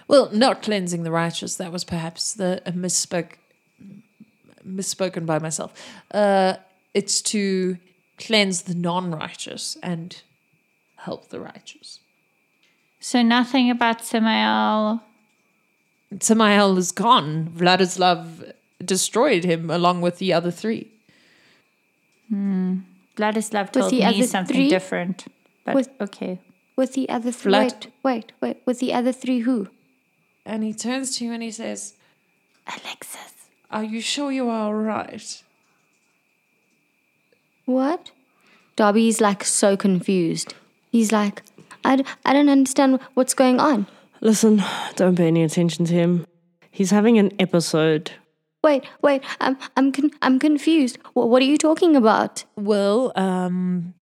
[0.08, 1.56] Well, not cleansing the righteous.
[1.56, 3.34] That was perhaps the a misspoke,
[4.68, 5.74] misspoken by myself.
[6.12, 6.56] Uh,
[6.94, 7.78] it's to
[8.18, 10.22] cleanse the non righteous and
[10.98, 12.00] help the righteous.
[13.00, 15.04] So nothing about Samael.
[16.20, 17.50] Samael is gone.
[17.56, 18.54] Vladislav
[18.84, 20.92] destroyed him along with the other three.
[23.20, 24.70] Vladislav told the me other something three?
[24.70, 25.26] different.
[25.66, 26.40] But With- okay.
[26.76, 27.52] With the other three.
[27.52, 27.88] Flat.
[28.04, 28.58] Wait, wait, wait.
[28.66, 29.68] With the other three, who?
[30.46, 31.96] And he turns to you and he says,
[32.66, 33.34] Alexis.
[33.70, 35.44] Are you sure you are all right?
[37.66, 38.12] What?
[38.76, 40.54] Darby's like so confused.
[40.92, 41.44] He's like,
[41.84, 43.86] I, d- I don't understand what's going on.
[44.22, 44.64] Listen,
[44.96, 46.26] don't pay any attention to him.
[46.72, 48.12] He's having an episode.
[48.64, 49.24] Wait, wait.
[49.40, 50.98] I'm I'm con- I'm confused.
[51.14, 52.44] What, what are you talking about?
[52.56, 53.94] Well, um,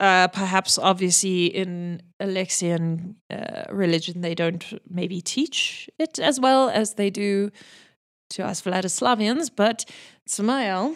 [0.00, 6.94] uh, perhaps obviously in Alexian uh, religion, they don't maybe teach it as well as
[6.94, 7.50] they do
[8.30, 9.84] to us Vladislavians, but
[10.26, 10.94] Samael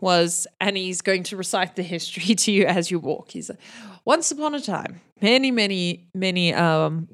[0.00, 3.32] was, and he's going to recite the history to you as you walk.
[3.32, 3.58] He's like,
[4.04, 7.08] once upon a time, many, many, many, um,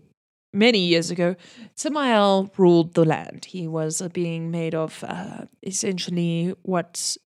[0.54, 1.36] many years ago,
[1.74, 3.46] Samael ruled the land.
[3.46, 7.16] He was a being made of uh, essentially what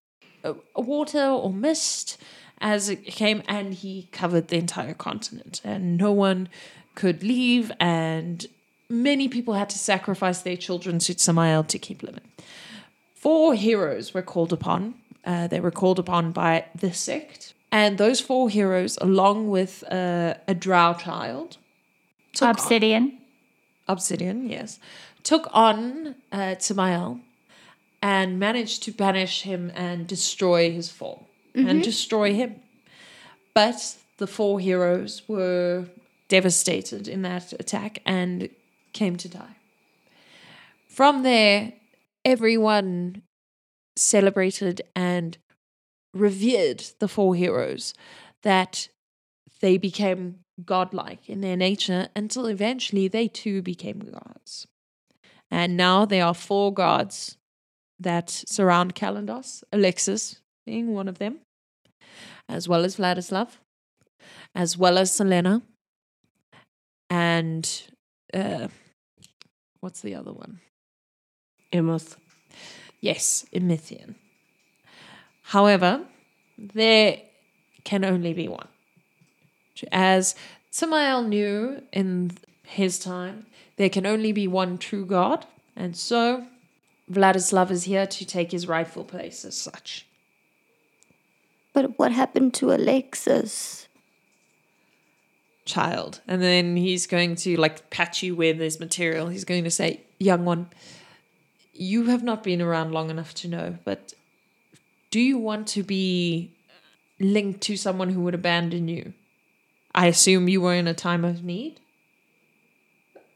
[0.43, 2.21] uh, water or mist
[2.61, 6.49] as it came, and he covered the entire continent, and no one
[6.95, 8.47] could leave, and
[8.89, 12.29] many people had to sacrifice their children to Samael to keep living.
[13.15, 14.95] Four heroes were called upon.
[15.25, 20.35] Uh, they were called upon by the sect, and those four heroes, along with uh,
[20.49, 21.59] a drow child,
[22.35, 23.19] took Obsidian.
[23.87, 24.79] Obsidian, yes,
[25.23, 26.55] took on uh,
[28.03, 32.57] and managed to banish him and destroy his form and destroy him.
[33.55, 35.87] But the four heroes were
[36.29, 38.49] devastated in that attack and
[38.93, 39.57] came to die.
[40.87, 41.73] From there,
[42.25, 43.23] everyone
[43.97, 45.39] celebrated and
[46.15, 47.95] revered the four heroes
[48.43, 48.89] that
[49.61, 54.67] they became godlike in their nature until eventually they too became gods.
[55.51, 57.37] And now there are four gods
[57.99, 61.39] that surround Kalandos, Alexis being one of them,
[62.49, 63.49] as well as Vladislav,
[64.55, 65.63] as well as Selena,
[67.11, 67.83] and
[68.35, 68.69] uh,
[69.81, 70.61] what's the other one?
[71.73, 72.17] Emoth.
[73.01, 74.17] Yes, Emithian.
[75.43, 76.05] However,
[76.59, 77.23] there
[77.85, 78.69] can only be one.
[79.91, 80.35] As
[80.71, 82.33] Samael knew in
[82.65, 86.47] his time, there can only be one true God, and so
[87.11, 90.07] Vladislav is here to take his rightful place as such.
[91.73, 93.89] But what happened to Alexis?
[95.65, 96.21] Child.
[96.27, 99.29] And then he's going to like pat you where there's material.
[99.29, 100.69] He's going to say, Young one,
[101.73, 104.13] you have not been around long enough to know, but
[105.11, 106.51] do you want to be
[107.21, 109.13] linked to someone who would abandon you?
[109.99, 111.81] I assume you were in a time of need.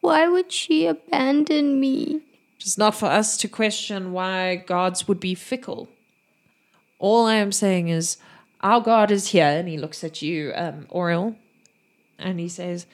[0.00, 2.20] Why would she abandon me?
[2.60, 5.88] It's not for us to question why gods would be fickle.
[7.00, 8.16] All I am saying is,
[8.60, 11.34] our God is here, and he looks at you, um, Oriel,
[12.16, 12.86] and he says,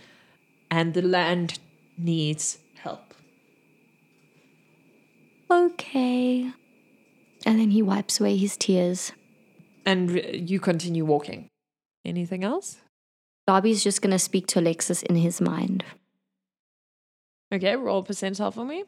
[0.71, 1.59] and the land
[1.99, 3.13] needs help.
[5.51, 6.51] Okay.
[7.45, 9.13] And then he wipes away his tears.
[9.85, 11.49] And you continue walking.
[12.07, 12.79] Anything else?
[13.49, 15.83] Darby's just gonna speak to Alexis in his mind.
[17.51, 18.85] Okay, roll percentile for me.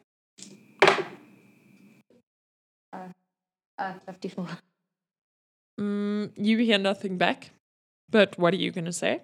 [2.93, 4.47] Uh, 54.
[5.81, 7.53] Mm, you hear nothing back,
[8.11, 9.23] but what are you going to say?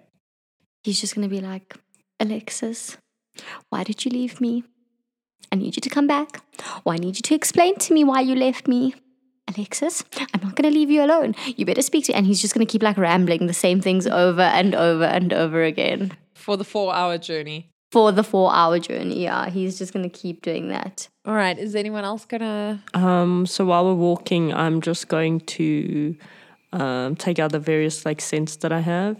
[0.83, 1.75] He's just gonna be like,
[2.19, 2.97] Alexis,
[3.69, 4.63] why did you leave me?
[5.51, 6.41] I need you to come back.
[6.83, 8.95] Or I need you to explain to me why you left me.
[9.47, 11.35] Alexis, I'm not gonna leave you alone.
[11.55, 14.41] You better speak to and he's just gonna keep like rambling the same things over
[14.41, 16.11] and over and over again.
[16.33, 17.69] For the four hour journey.
[17.91, 19.49] For the four hour journey, yeah.
[19.49, 21.07] He's just gonna keep doing that.
[21.27, 22.79] All right, is anyone else going to.
[22.93, 26.15] Um, so while we're walking, I'm just going to
[26.71, 29.17] um, take out the various like scents that I have,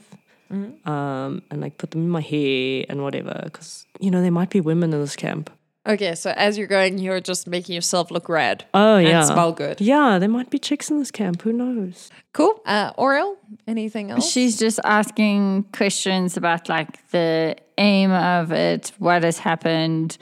[0.50, 3.42] um, and like put them in my hair and whatever.
[3.44, 5.50] Because you know there might be women in this camp.
[5.88, 8.66] Okay, so as you're going, you're just making yourself look red.
[8.74, 9.80] Oh and yeah, smell good.
[9.80, 11.44] Yeah, there might be chicks in this camp.
[11.44, 12.12] Who knows?
[12.34, 12.62] Cool.
[12.66, 14.30] Uh, Oriel, anything else?
[14.30, 20.18] She's just asking questions about like the aim of it, what has happened.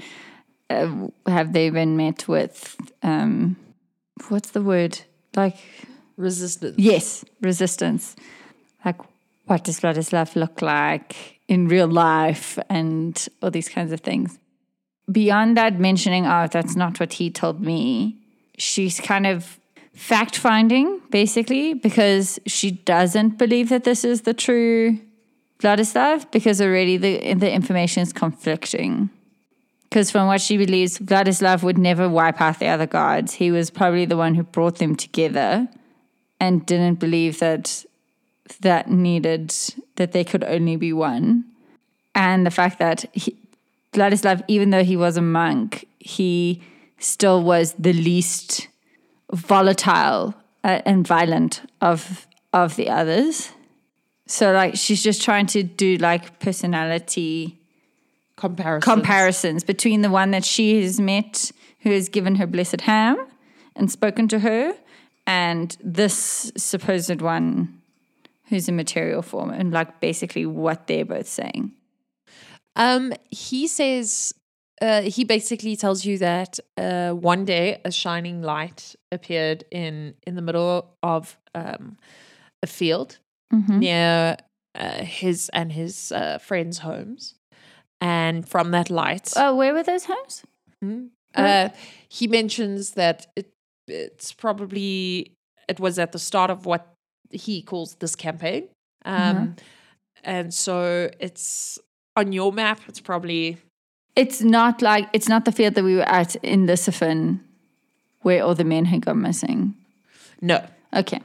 [0.69, 3.55] Uh, have they been met with um,
[4.29, 4.99] what's the word?
[5.35, 5.57] Like
[6.15, 6.75] resistance?
[6.77, 8.15] yes, resistance.
[8.83, 8.97] Like
[9.45, 14.37] what does Vladislav look like in real life, and all these kinds of things.
[15.11, 18.17] Beyond that, mentioning oh, that's not what he told me.
[18.57, 19.59] She's kind of
[19.93, 24.99] fact finding, basically, because she doesn't believe that this is the true
[25.59, 29.09] Vladislav, because already the, the information is conflicting.
[29.83, 33.33] Because from what she believes, Vladislav would never wipe out the other gods.
[33.33, 35.69] He was probably the one who brought them together
[36.39, 37.85] and didn't believe that
[38.59, 39.55] that needed,
[39.95, 41.45] that they could only be one.
[42.13, 43.35] And the fact that he,
[43.95, 46.61] Vladislav, even though he was a monk, he
[46.99, 48.67] still was the least
[49.33, 53.49] volatile uh, and violent of of the others.
[54.27, 57.59] So like she's just trying to do like personality
[58.37, 58.81] Comparison.
[58.81, 63.17] comparisons between the one that she has met who has given her blessed ham
[63.75, 64.73] and spoken to her
[65.27, 67.81] and this supposed one
[68.45, 71.71] who's in material form and like basically what they're both saying.
[72.75, 74.33] Um, he says
[74.81, 80.35] uh, he basically tells you that uh, one day a shining light appeared in in
[80.35, 81.97] the middle of um,
[82.61, 83.19] a field
[83.79, 84.35] near
[84.75, 87.35] uh, his and his uh, friends' homes,
[88.01, 90.43] and from that light, Oh, where were those homes?
[91.35, 91.69] uh,
[92.09, 93.49] he mentions that it,
[93.87, 95.31] it's probably
[95.69, 96.93] it was at the start of what
[97.31, 98.67] he calls this campaign,
[99.05, 99.55] um,
[100.23, 101.79] and so it's
[102.15, 102.79] on your map.
[102.87, 103.57] It's probably
[104.15, 107.39] It's not like it's not the field that we were at in Lissafin
[108.21, 109.75] where all the men had gone missing.
[110.41, 110.59] no.
[110.93, 111.19] Okay.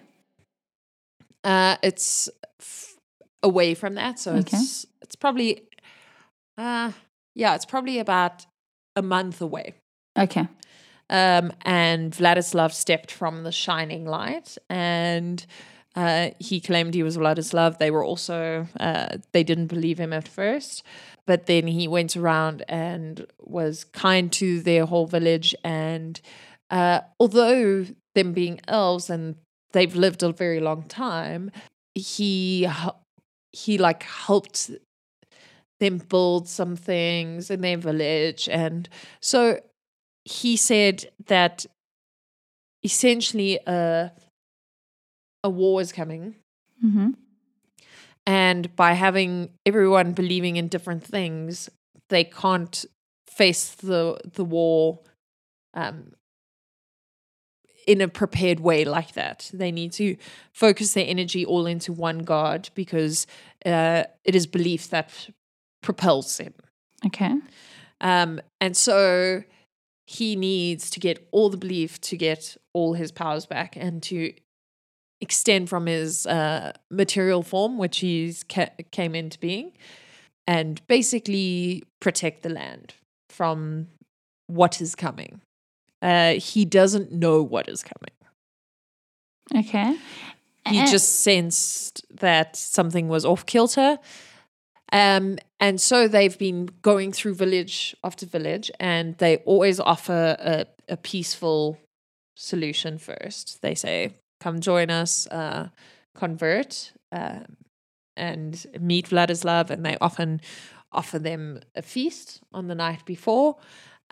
[1.44, 2.29] Uh, it's
[2.61, 2.96] f-
[3.42, 4.57] away from that, so Okay.
[4.57, 5.62] it's it's probably,
[6.59, 6.92] uh,
[7.35, 8.44] yeah, it's probably about
[8.96, 9.74] a month away.
[10.18, 10.46] Okay.
[11.09, 15.44] Um, and Vladislav stepped from the shining light, and
[16.00, 17.76] uh, he claimed he was Vladislav.
[17.76, 20.82] They were also uh, they didn't believe him at first,
[21.26, 25.54] but then he went around and was kind to their whole village.
[25.62, 26.18] And
[26.70, 27.84] uh, although
[28.14, 29.36] them being elves and
[29.72, 31.50] they've lived a very long time,
[31.94, 32.66] he
[33.52, 34.70] he like helped
[35.80, 38.88] them build some things in their village, and
[39.20, 39.60] so
[40.24, 41.66] he said that
[42.82, 44.12] essentially a
[45.44, 46.35] a war is coming
[46.85, 47.11] Mm-hmm.
[48.26, 51.68] and by having everyone believing in different things
[52.09, 52.85] they can't
[53.29, 55.00] face the the war
[55.74, 56.12] um
[57.87, 60.16] in a prepared way like that they need to
[60.53, 63.26] focus their energy all into one god because
[63.66, 65.29] uh, it is belief that
[65.83, 66.55] propels them
[67.07, 67.35] Okay.
[68.00, 69.42] um, and so
[70.07, 74.33] he needs to get all the belief to get all his powers back and to
[75.20, 79.72] extend from his uh, material form, which he's ca- came into being,
[80.46, 82.94] and basically protect the land
[83.28, 83.88] from
[84.46, 85.40] what is coming.
[86.02, 89.64] Uh, he doesn't know what is coming.
[89.66, 89.96] Okay.
[90.68, 93.98] He And- just sensed that something was off kilter.
[94.92, 100.66] Um, and so they've been going through village after village, and they always offer a,
[100.88, 101.78] a peaceful
[102.37, 103.62] solution first.
[103.62, 105.68] They say, Come join us, uh,
[106.14, 107.57] convert, um,
[108.16, 109.70] and meet Vladislav.
[109.70, 110.40] And they often
[110.92, 113.57] offer them a feast on the night before.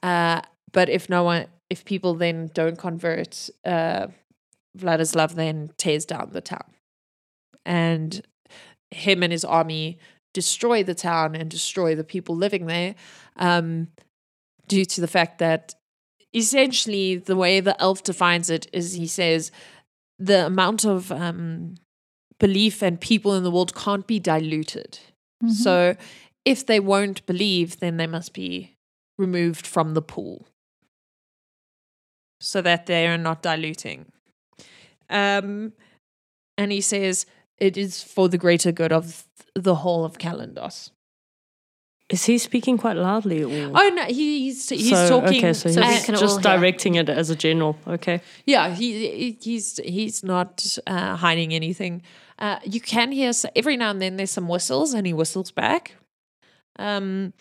[0.02, 4.08] Uh, but if no one, if people then don't convert, uh,
[4.76, 6.72] Vladislav then tears down the town.
[7.64, 8.22] And
[8.90, 9.98] him and his army
[10.34, 12.94] destroy the town and destroy the people living there
[13.36, 13.88] um,
[14.66, 15.74] due to the fact that
[16.34, 19.50] essentially the way the elf defines it is he says
[20.18, 21.76] the amount of um,
[22.38, 24.98] belief and people in the world can't be diluted.
[25.52, 25.96] So
[26.44, 28.76] if they won't believe, then they must be
[29.16, 30.46] removed from the pool
[32.40, 34.06] so that they are not diluting.
[35.10, 35.72] Um,
[36.56, 37.26] and he says
[37.58, 40.90] it is for the greater good of the whole of Kalandos.
[42.10, 43.42] Is he speaking quite loudly?
[43.44, 43.70] Or?
[43.74, 45.38] Oh no, he's he's so, talking.
[45.38, 46.56] Okay, so So he's can all just hear.
[46.56, 47.76] directing it as a general.
[47.86, 48.22] Okay.
[48.46, 52.02] Yeah, he he- he's he's not uh, hiding anything.
[52.38, 55.96] Uh, you can hear every now and then there's some whistles, and he whistles back.
[56.78, 57.34] Um,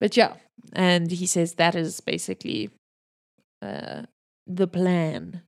[0.00, 0.34] but yeah,
[0.74, 2.68] and he says that is basically
[3.62, 4.02] uh,
[4.46, 5.42] the plan.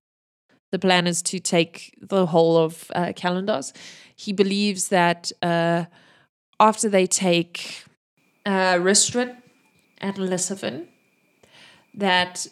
[0.72, 3.72] The plan is to take the whole of uh, Kalandos.
[4.16, 5.84] He believes that uh,
[6.60, 7.84] after they take
[8.48, 9.36] uh, Ristrin
[9.98, 10.18] and
[11.94, 12.46] that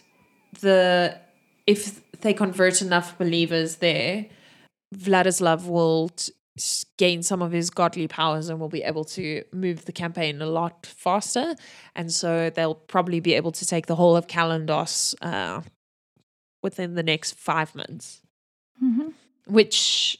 [0.61, 1.19] the
[1.67, 4.27] if they convert enough believers there,
[4.95, 6.33] Vladislav will t-
[6.97, 10.47] gain some of his godly powers and will be able to move the campaign a
[10.47, 11.55] lot faster.
[11.95, 15.63] And so they'll probably be able to take the whole of Kalandos uh,
[16.63, 18.21] within the next five months.
[19.47, 20.19] which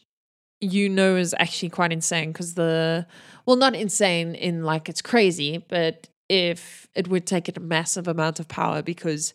[0.61, 3.07] you know is actually quite insane because the
[3.47, 8.09] well, not insane in like it's crazy, but if it would take it a massive
[8.09, 9.33] amount of power because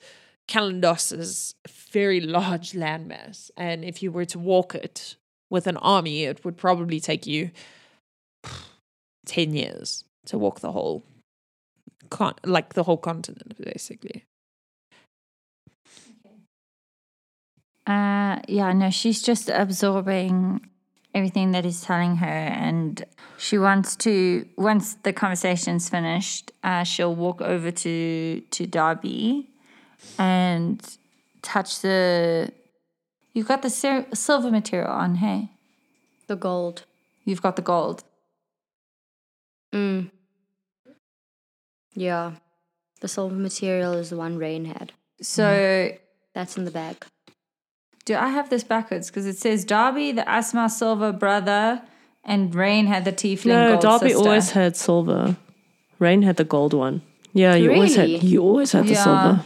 [0.48, 5.16] Kalandos is a very large landmass, and if you were to walk it
[5.50, 7.52] with an army, it would probably take you
[9.26, 11.04] ten years to walk the whole
[12.10, 14.26] con- like the whole continent, basically.
[17.88, 20.62] Uh, yeah, no, she's just absorbing
[21.14, 23.04] everything that he's telling her, and
[23.38, 24.48] she wants to.
[24.58, 29.50] Once the conversation's finished, uh, she'll walk over to to Darby
[30.18, 30.98] and
[31.42, 32.52] touch the.
[33.34, 35.52] You've got the sil- silver material on, hey?
[36.28, 36.84] The gold.
[37.24, 38.04] You've got the gold.
[39.74, 40.12] Mm.
[41.94, 42.34] Yeah.
[43.00, 44.92] The silver material is the one Rain had.
[45.22, 45.92] So,
[46.34, 47.06] That's in the bag.
[48.12, 49.10] Do I have this backwards?
[49.10, 51.82] Because it says Darby, the Asma silver brother,
[52.26, 54.24] and Rain had the tiefling No, gold Darby sister.
[54.28, 55.38] always had silver.
[56.00, 57.02] Rain had the gold one.
[57.34, 59.04] Yeah, you always had you always had the Yeah.
[59.04, 59.46] silver.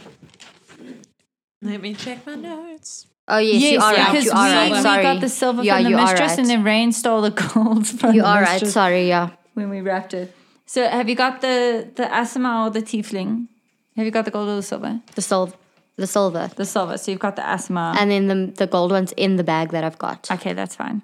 [1.62, 3.06] Let me check my notes.
[3.28, 4.10] Oh yes, you are right.
[4.12, 4.72] because You are we, right.
[4.72, 5.02] we Sorry.
[5.02, 6.38] got the silver yeah, from the mistress, right.
[6.40, 8.66] and then Rain stole the gold from you the are right.
[8.66, 9.30] Sorry, yeah.
[9.54, 10.34] when we wrapped it.
[10.66, 13.48] So, have you got the the Asma or the tiefling?
[13.96, 15.00] Have you got the gold or the silver?
[15.14, 15.54] The silver.
[15.96, 16.50] The silver.
[16.56, 16.98] The silver.
[16.98, 17.94] So you've got the asthma.
[17.98, 20.30] And then the the gold one's in the bag that I've got.
[20.30, 21.02] okay, that's fine.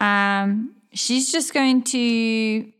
[0.00, 2.70] Um, she's just going to.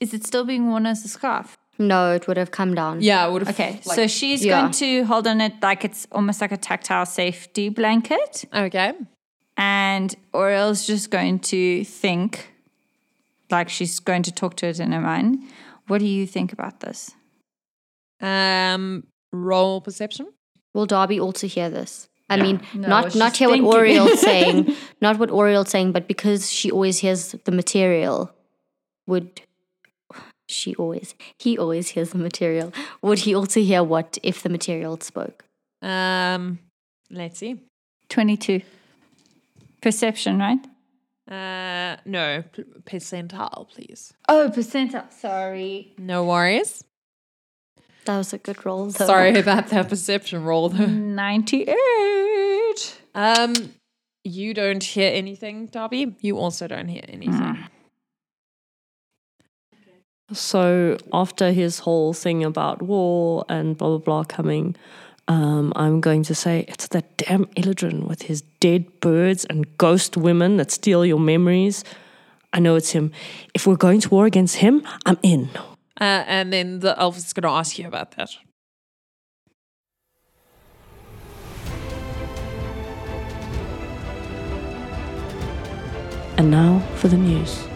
[0.00, 1.56] Is it still being worn as a scarf?
[1.78, 3.02] No, it would have come down.
[3.02, 3.54] Yeah, I would have.
[3.54, 4.60] Okay, so she's Yeah.
[4.60, 8.44] going to hold on it like it's almost like a tactile safety blanket.
[8.54, 8.92] okay.
[9.58, 12.50] And Oriel's just going to think,
[13.50, 15.38] like she's going to talk to it in her mind.
[15.86, 17.14] What do you think about this?
[18.20, 20.26] Um, roll perception.
[20.76, 22.06] Will Darby also hear this?
[22.28, 23.74] I mean, No, not she's not hear what thinking.
[23.74, 28.30] Oriel's saying, not what Oriel's saying, but because she always hears the material,
[29.06, 29.40] would
[30.46, 31.14] she always?
[31.38, 32.74] He always hears the material.
[33.00, 35.46] Would he also hear what if the material spoke?
[35.80, 36.58] Um,
[37.10, 37.58] let's see.
[38.10, 38.60] 22.
[39.80, 40.62] Perception, right?
[41.26, 42.44] Uh, no
[42.84, 44.12] percentile, please.
[44.28, 45.10] Oh, percentile.
[45.10, 45.94] Sorry.
[45.96, 46.84] No worries.
[48.06, 48.86] That was a good roll.
[48.86, 49.06] Though.
[49.06, 50.68] Sorry about that perception roll.
[50.68, 50.86] though.
[50.86, 51.76] 98.
[53.14, 53.54] um,
[54.24, 56.16] you don't hear anything, Darby.
[56.20, 57.58] You also don't hear anything.
[60.32, 64.74] So after his whole thing about war and blah blah blah coming,
[65.28, 70.16] um, I'm going to say it's that damn Illadrin with his dead birds and ghost
[70.16, 71.84] women that steal your memories.
[72.52, 73.12] I know it's him.
[73.54, 75.48] If we're going to war against him, I'm in.
[76.00, 78.30] Uh, and then the elf is going to ask you about that.
[86.36, 87.66] And now for the news.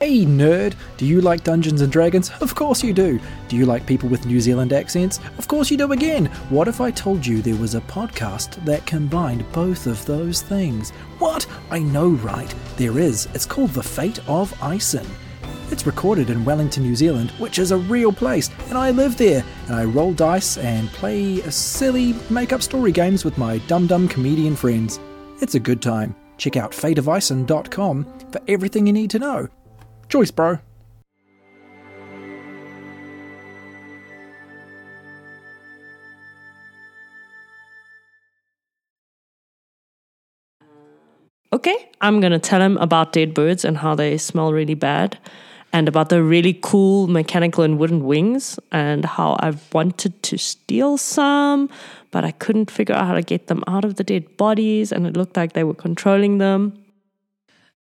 [0.00, 2.30] Hey nerd, do you like Dungeons and Dragons?
[2.40, 3.20] Of course you do.
[3.48, 5.20] Do you like people with New Zealand accents?
[5.36, 6.26] Of course you do again.
[6.48, 10.90] What if I told you there was a podcast that combined both of those things?
[11.18, 11.46] What?
[11.70, 12.52] I know, right?
[12.78, 13.28] There is.
[13.34, 15.06] It's called The Fate of Ison.
[15.70, 19.44] It's recorded in Wellington, New Zealand, which is a real place, and I live there,
[19.66, 24.08] and I roll dice and play silly make up story games with my dum dum
[24.08, 24.98] comedian friends.
[25.40, 26.16] It's a good time.
[26.38, 29.48] Check out fateofison.com for everything you need to know.
[30.08, 30.58] Choice, bro.
[41.52, 45.18] Okay, I'm gonna tell him about dead birds and how they smell really bad,
[45.72, 50.98] and about the really cool mechanical and wooden wings, and how I wanted to steal
[50.98, 51.70] some,
[52.10, 55.06] but I couldn't figure out how to get them out of the dead bodies, and
[55.06, 56.84] it looked like they were controlling them.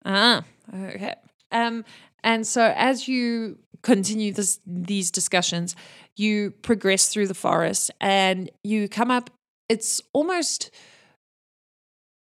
[0.04, 0.42] Ah,
[0.74, 1.14] okay.
[1.52, 1.84] Um,
[2.22, 5.74] and so as you continue this these discussions,
[6.16, 9.30] you progress through the forest and you come up.
[9.68, 10.70] It's almost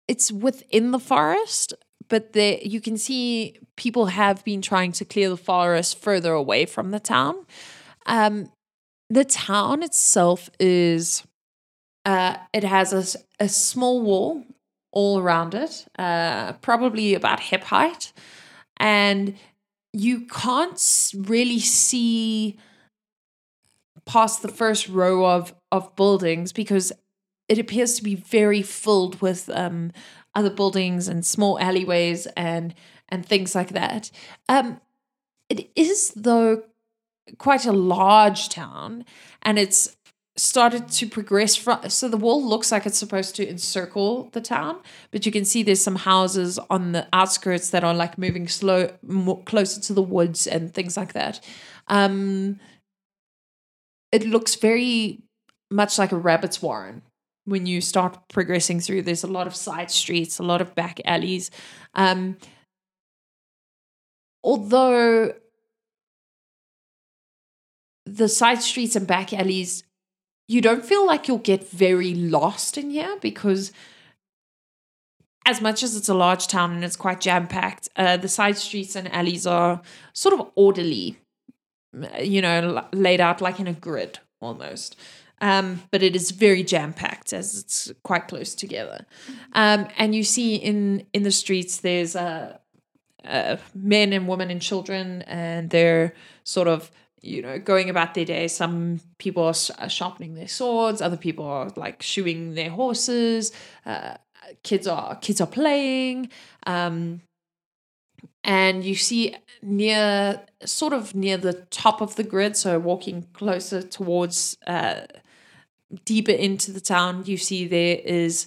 [0.08, 1.74] it's within the forest,
[2.08, 6.66] but there you can see people have been trying to clear the forest further away
[6.66, 7.46] from the town.
[8.06, 8.50] Um,
[9.10, 11.24] the town itself is
[12.04, 14.44] uh, it has a, a small wall
[14.92, 18.12] all around it, uh, probably about hip height,
[18.76, 19.36] and
[19.92, 22.58] you can't really see
[24.06, 26.92] past the first row of of buildings because
[27.48, 29.92] it appears to be very filled with um,
[30.34, 32.74] other buildings and small alleyways and
[33.08, 34.10] and things like that.
[34.48, 34.80] Um,
[35.48, 36.64] it is though
[37.38, 39.04] quite a large town,
[39.42, 39.96] and it's
[40.36, 44.80] started to progress from so the wall looks like it's supposed to encircle the town
[45.12, 48.90] but you can see there's some houses on the outskirts that are like moving slow
[49.02, 51.38] more closer to the woods and things like that
[51.86, 52.58] um
[54.10, 55.22] it looks very
[55.70, 57.02] much like a rabbit's warren
[57.44, 61.00] when you start progressing through there's a lot of side streets a lot of back
[61.04, 61.50] alleys.
[61.94, 62.36] Um
[64.42, 65.34] although
[68.06, 69.84] the side streets and back alleys
[70.46, 73.72] you don't feel like you'll get very lost in here because
[75.46, 78.56] as much as it's a large town and it's quite jam packed, uh, the side
[78.56, 79.82] streets and alleys are
[80.12, 81.18] sort of orderly,
[82.20, 84.96] you know, laid out like in a grid almost.
[85.40, 89.04] Um, but it is very jam packed as it's quite close together.
[89.52, 92.58] Um, and you see in in the streets there's uh,
[93.24, 96.14] uh, men and women and children, and they're
[96.44, 96.90] sort of
[97.20, 98.48] you know going about their day.
[98.48, 103.52] Some people are, sh- are sharpening their swords, other people are like shoeing their horses.
[103.84, 104.14] Uh,
[104.62, 106.30] kids are kids are playing.
[106.66, 107.22] Um,
[108.42, 113.82] and you see near sort of near the top of the grid so walking closer
[113.82, 115.00] towards uh,
[116.04, 118.46] deeper into the town you see there is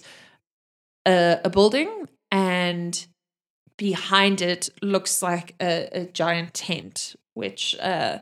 [1.06, 3.06] a, a building and
[3.76, 8.18] behind it looks like a, a giant tent which uh,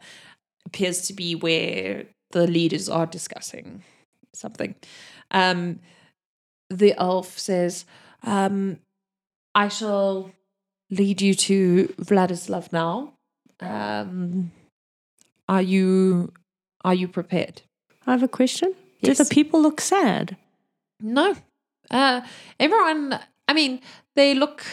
[0.66, 3.82] appears to be where the leaders are discussing
[4.34, 4.74] something.
[5.30, 5.80] Um,
[6.68, 7.84] the elf says
[8.24, 8.78] um,
[9.54, 10.30] i shall
[10.90, 13.12] lead you to Vladislav now.
[13.60, 14.52] Um,
[15.48, 16.32] are you
[16.84, 17.62] are you prepared?
[18.06, 18.74] I have a question.
[19.00, 19.18] Yes.
[19.18, 20.36] Do the people look sad?
[21.00, 21.34] No.
[21.90, 22.20] Uh,
[22.58, 23.18] everyone.
[23.48, 23.80] I mean,
[24.14, 24.64] they look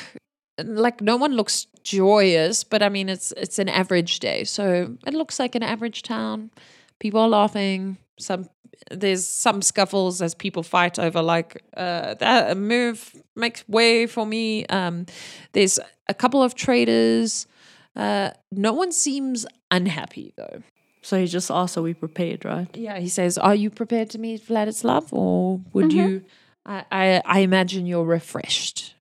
[0.58, 5.14] like no one looks joyous, but I mean, it's it's an average day, so it
[5.14, 6.52] looks like an average town.
[7.00, 7.98] People are laughing.
[8.20, 8.50] Some
[8.92, 14.66] there's some scuffles as people fight over like uh, that move makes way for me.
[14.68, 15.06] Um,
[15.54, 17.48] there's a couple of traders.
[17.96, 20.62] Uh, no one seems unhappy though.
[21.02, 22.70] So he just asked, are we prepared, right?
[22.78, 26.24] Yeah, he says, "Are you prepared to meet Vladislav, or would you?"
[26.66, 28.96] I, I I imagine you're refreshed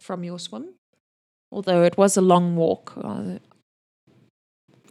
[0.00, 0.74] from your swim,
[1.52, 2.94] although it was a long walk.
[2.96, 3.38] Uh,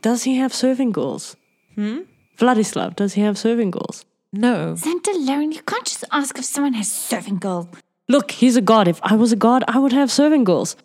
[0.01, 1.35] Does he have serving girls?
[1.75, 2.01] hmm.
[2.39, 4.05] Vladislav, does he have serving girls?
[4.31, 4.75] No.
[4.75, 7.69] Santa Lauren, you can't just ask if someone has serving girl.
[8.07, 8.87] Look, he's a god.
[8.87, 10.75] If I was a god, I would have serving girls.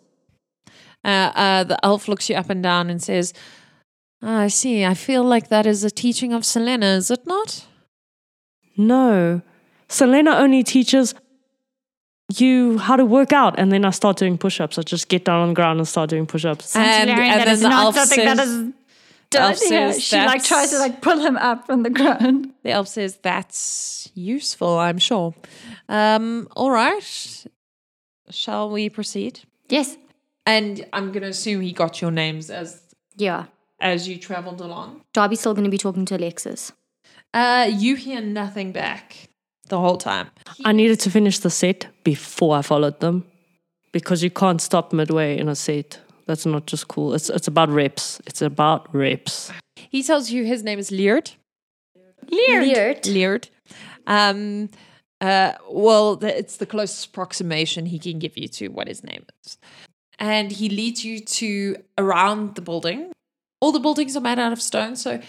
[1.03, 3.33] Uh, uh, the elf looks you up and down and says,
[4.21, 4.83] "Ah, "I see.
[4.83, 7.65] I feel like that is a teaching of Selena, is it not?"
[8.77, 9.41] No.
[9.87, 11.13] Selena only teaches
[12.37, 14.79] you how to work out, and then I start doing push ups.
[14.79, 16.69] I just get down on the ground and start doing push ups.
[16.71, 18.73] Santa And- Lauren, and then the not elf says-
[19.35, 19.91] is done elf here.
[19.93, 22.51] says She like tries to like pull him up from the ground.
[22.63, 25.35] The elf says, "That's useful, I'm sure."
[25.87, 27.45] Um, all right.
[28.31, 29.41] Shall we proceed?
[29.69, 29.97] Yes.
[30.47, 32.81] And I'm going to assume he got your names as
[33.17, 33.45] Yeah.
[33.79, 35.01] as you traveled along.
[35.13, 36.71] Darby's still going to be talking to Alexis.
[37.33, 39.29] Uh, you hear nothing back
[39.69, 40.27] the whole time.
[40.63, 43.25] I needed to finish the set before I followed them
[43.91, 45.99] because you can't stop midway in a set.
[46.25, 47.13] That's not just cool.
[47.13, 48.19] It's it's about reps.
[48.25, 49.51] It's about reps.
[49.75, 51.31] He tells you his name is Leard.
[52.29, 53.05] Leard.
[53.05, 53.49] Leard.
[54.07, 54.69] Um,
[55.21, 59.25] uh, well, the, it's the closest approximation he can give you to what his name
[59.43, 59.57] is.
[60.19, 63.11] And he leads you to around the building.
[63.61, 64.95] All the buildings are made out of stone.
[64.95, 65.21] So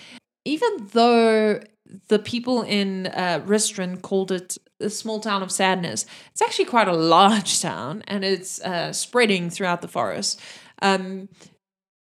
[0.44, 1.60] even though
[2.08, 6.88] the people in uh, Ristrin called it the small town of sadness, it's actually quite
[6.88, 10.40] a large town and it's uh, spreading throughout the forest.
[10.82, 11.28] Um,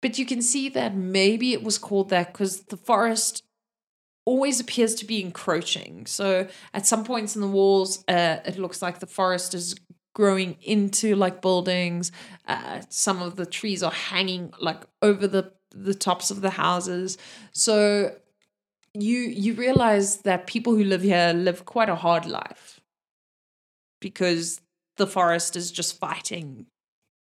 [0.02, 3.44] but you can see that maybe it was called that because the forest
[4.26, 6.06] always appears to be encroaching.
[6.06, 9.76] So at some points in the walls, uh, it looks like the forest is
[10.14, 12.12] growing into like buildings.
[12.48, 17.18] Uh, some of the trees are hanging like over the the tops of the houses.
[17.54, 18.14] So
[18.94, 22.82] you you realize that people who live here live quite a hard life
[24.00, 24.60] because
[24.98, 26.66] the forest is just fighting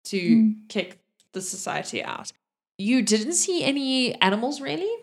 [0.05, 0.99] to kick
[1.37, 2.31] the society out.
[2.77, 4.93] You didn't see any animals really,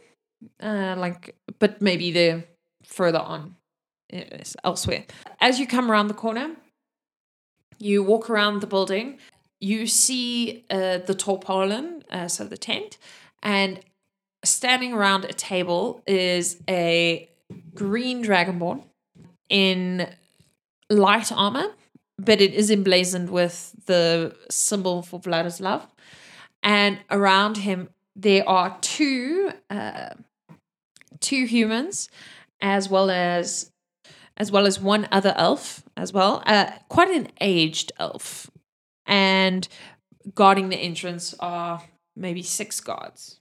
[0.62, 2.45] uh, like, but maybe they're
[2.85, 3.57] further on
[4.62, 5.05] elsewhere.
[5.41, 6.57] As you come around the corner,
[7.78, 9.18] you walk around the building.
[9.61, 12.99] You see uh, the tarpaulin, uh, so the tent,
[13.43, 13.80] and
[14.45, 17.28] standing around a table is a
[17.74, 18.85] green dragonborn
[19.49, 20.09] in
[20.91, 21.68] light armor,
[22.18, 25.82] but it is emblazoned with the symbol for Vladislav.
[26.65, 30.15] And around him, there are two uh,
[31.21, 32.09] two humans
[32.61, 33.71] as well as
[34.37, 38.51] as well as one other elf as well, uh, quite an aged elf,
[39.07, 39.69] and
[40.35, 41.83] guarding the entrance are
[42.17, 43.39] maybe six guards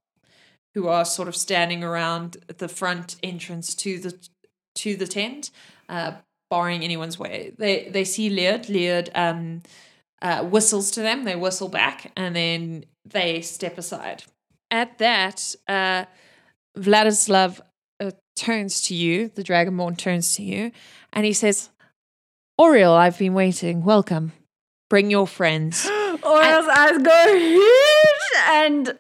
[0.75, 4.27] who are sort of standing around the front entrance to the
[4.75, 5.51] to the tent,
[5.87, 6.13] uh,
[6.49, 7.53] barring anyone's way.
[7.57, 8.69] They they see Leard.
[8.69, 9.63] Leard um,
[10.21, 11.23] uh, whistles to them.
[11.23, 14.23] They whistle back, and then they step aside.
[14.71, 16.05] At that, uh,
[16.77, 17.61] Vladislav
[17.99, 19.29] uh, turns to you.
[19.29, 20.71] The Dragonborn turns to you,
[21.11, 21.69] and he says,
[22.57, 23.83] "Oriel, I've been waiting.
[23.83, 24.31] Welcome.
[24.89, 25.87] Bring your friends."
[26.23, 28.03] Oriel's eyes go huge
[28.47, 28.97] and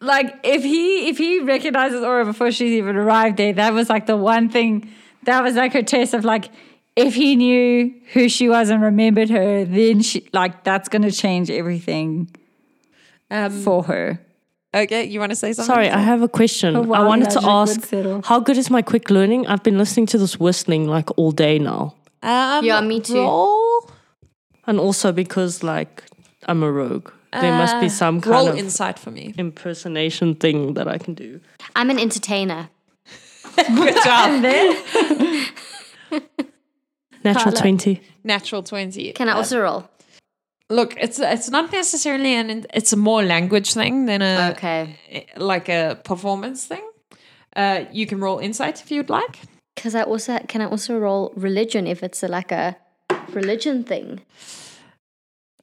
[0.00, 4.06] like if he if he recognizes Aura before she's even arrived there, that was like
[4.06, 4.90] the one thing
[5.24, 6.50] that was like her test of like
[6.96, 11.50] if he knew who she was and remembered her, then she like that's gonna change
[11.50, 12.28] everything
[13.30, 14.18] Um, for her.
[14.74, 15.74] okay, you want to say something?
[15.74, 16.76] Sorry, I have a question.
[16.76, 18.22] Oh, wow, I wanted to ask settle.
[18.24, 19.46] how good is my quick learning?
[19.46, 21.94] I've been listening to this whistling like all day now.
[22.22, 23.20] Um, Yeah, me too.
[23.22, 23.90] Roll,
[24.66, 26.02] And also because like
[26.46, 27.10] I'm a rogue.
[27.32, 29.34] There must be uh, some kind roll of insight for me.
[29.36, 31.40] impersonation thing that I can do.
[31.76, 32.70] I'm an entertainer.
[33.56, 34.42] Good job.
[37.24, 38.00] Natural 20.
[38.24, 39.12] Natural twenty.
[39.12, 39.90] Can I also roll?
[40.70, 44.96] Look, it's it's not necessarily an it's a more language thing than a Okay.
[45.36, 46.84] like a performance thing.
[47.56, 49.38] Uh, you can roll insight if you'd like.
[49.74, 52.76] Because I also can I also roll religion if it's a, like a
[53.32, 54.20] religion thing.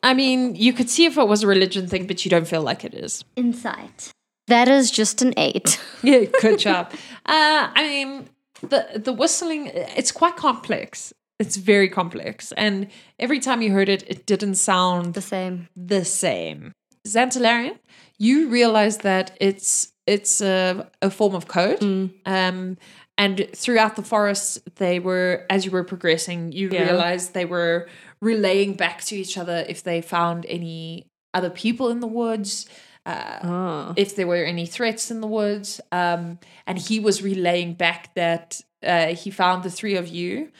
[0.03, 2.61] I mean, you could see if it was a religion thing, but you don't feel
[2.61, 3.23] like it is.
[3.35, 4.11] Insight.
[4.47, 5.79] That is just an eight.
[6.03, 6.91] Yeah, good job.
[7.25, 8.29] Uh, I mean,
[8.61, 11.13] the the whistling it's quite complex.
[11.39, 12.87] It's very complex, and
[13.19, 15.67] every time you heard it, it didn't sound The same.
[15.75, 16.71] the same.
[17.05, 17.77] Xantalarian,
[18.17, 21.81] you realize that it's it's a, a form of code.
[22.25, 22.77] Um,
[23.17, 26.83] and throughout the forest, they were as you were progressing, you Yeah.
[26.83, 27.87] realized they were
[28.21, 32.65] relaying back to each other if they found any other people in the woods.
[33.07, 33.93] Uh, Ah.
[33.97, 35.79] if there were any threats in the woods.
[35.91, 40.51] Um, and he was relaying back that uh, he found the three of you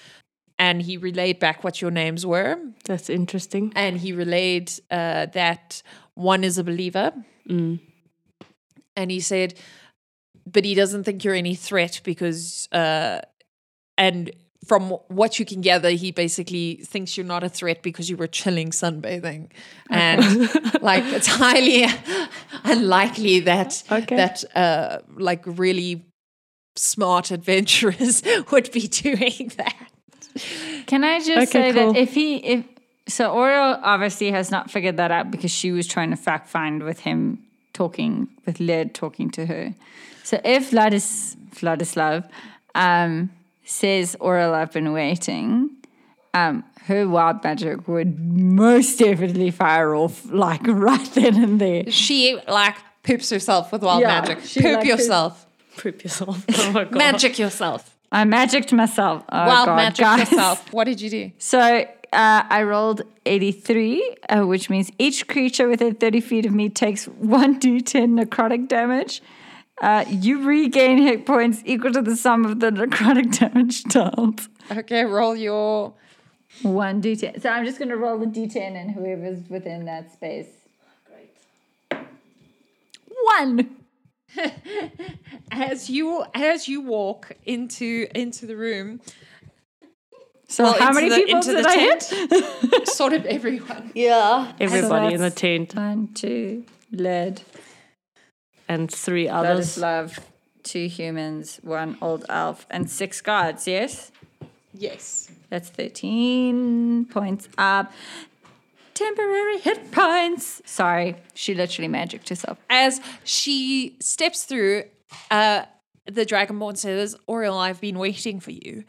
[0.58, 2.58] and he relayed back what your names were.
[2.86, 3.72] That's interesting.
[3.76, 5.82] And he relayed uh, that
[6.14, 7.12] one is a believer.
[7.47, 9.56] And he said,
[10.45, 13.22] but he doesn't think you're any threat because, uh,
[13.97, 14.32] and
[14.68, 18.28] from what you can gather, he basically thinks you're not a threat because you were
[18.28, 19.51] chilling sunbathing,
[19.91, 20.22] and
[20.82, 21.86] like it's highly
[22.64, 24.16] unlikely that Okay.
[24.16, 26.06] that uh, like really
[26.76, 29.91] smart adventurers would be doing that.
[30.88, 31.94] Can I just Okay, say cool.
[31.94, 32.66] that if he if
[33.08, 36.84] so Oriel obviously has not figured that out because she was trying to fact find
[36.84, 37.40] with him
[37.74, 39.74] talking with Led talking to her.
[40.24, 42.28] So if Vladis Vladislav
[42.74, 43.30] um,
[43.64, 45.70] says Oriel I've been waiting,
[46.34, 51.90] um, her wild magic would most definitely fire off like right then and there.
[51.92, 54.40] She like poops herself with wild Yeah, magic.
[54.40, 55.46] Poop like, yourself.
[55.78, 56.44] Poop yourself.
[56.58, 56.96] Oh my god.
[56.96, 57.95] Magic yourself.
[58.16, 59.26] I magicked myself.
[59.28, 60.32] Oh wild God, magic guys.
[60.32, 60.66] yourself.
[60.74, 61.32] What did you do?
[61.38, 66.70] So uh, I rolled 83, uh, which means each creature within 30 feet of me
[66.70, 69.22] takes 1d10 necrotic damage.
[69.82, 74.47] Uh, you regain hit points equal to the sum of the necrotic damage dealt.
[74.72, 75.93] Okay, roll your
[76.63, 77.41] 1d10.
[77.41, 80.47] So I'm just going to roll the d10 and whoever's within that space.
[81.05, 82.07] Great.
[83.38, 83.76] One.
[85.52, 89.02] as you as you walk into into the room.
[90.48, 92.04] So well, how many the- people into did the I tent?
[92.04, 92.88] hit?
[92.88, 93.92] Sort of everyone.
[93.96, 94.54] Yeah.
[94.60, 97.42] Everybody in the tent One, two, Led,
[98.68, 99.78] and three others.
[99.78, 100.20] Vladislav,
[100.64, 104.12] two humans, one old elf, and six guards, yes?
[104.74, 105.32] Yes.
[105.50, 107.92] That's 13 points up.
[108.96, 110.62] Temporary hit points.
[110.66, 112.58] Sorry, she literally magicked herself.
[112.70, 114.86] As she steps through,
[115.30, 115.66] uh,
[116.06, 118.86] the Dragonborn says, Oriel, I've been waiting for you.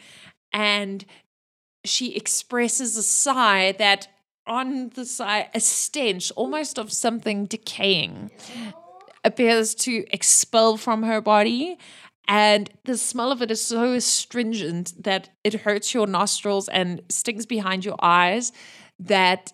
[0.52, 1.04] And
[1.84, 4.08] she expresses a sigh that
[4.46, 8.30] on the side, a stench almost of something decaying
[9.24, 11.78] appears to expel from her body.
[12.28, 17.44] And the smell of it is so astringent that it hurts your nostrils and stings
[17.44, 18.52] behind your eyes
[18.98, 19.52] that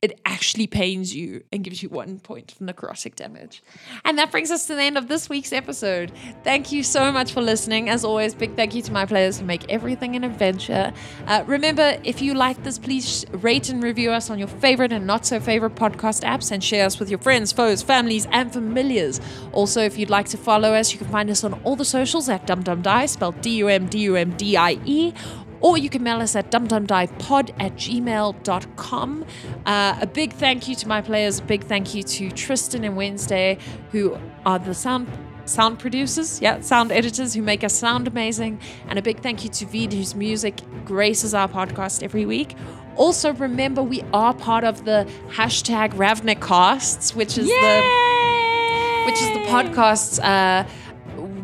[0.00, 3.64] it actually pains you and gives you one point of necrotic damage.
[4.04, 6.12] And that brings us to the end of this week's episode.
[6.44, 7.88] Thank you so much for listening.
[7.88, 10.92] As always, big thank you to my players who make everything an adventure.
[11.26, 15.04] Uh, remember, if you like this, please rate and review us on your favorite and
[15.04, 19.20] not so favorite podcast apps and share us with your friends, foes, families, and familiars.
[19.52, 22.28] Also, if you'd like to follow us, you can find us on all the socials
[22.28, 25.12] at dumdumdie, spelled D U M D U M D I E
[25.60, 29.24] or you can mail us at dumdumdiepod at gmail.com.
[29.66, 32.96] Uh, a big thank you to my players, a big thank you to Tristan and
[32.96, 33.58] Wednesday,
[33.92, 35.08] who are the sound
[35.44, 39.50] sound producers, yeah, sound editors who make us sound amazing, and a big thank you
[39.50, 42.54] to Vid, whose music graces our podcast every week.
[42.96, 49.44] Also, remember we are part of the hashtag Ravnicasts, which is the which is the
[49.48, 50.22] podcast.
[50.22, 50.68] Uh,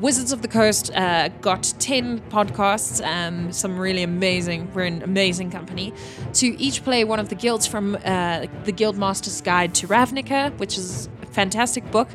[0.01, 5.51] Wizards of the Coast uh, got 10 podcasts, um, some really amazing, we're an amazing
[5.51, 5.93] company,
[6.35, 10.77] to each play one of the guilds from uh, the Guildmaster's Guide to Ravnica, which
[10.77, 12.09] is fantastic book.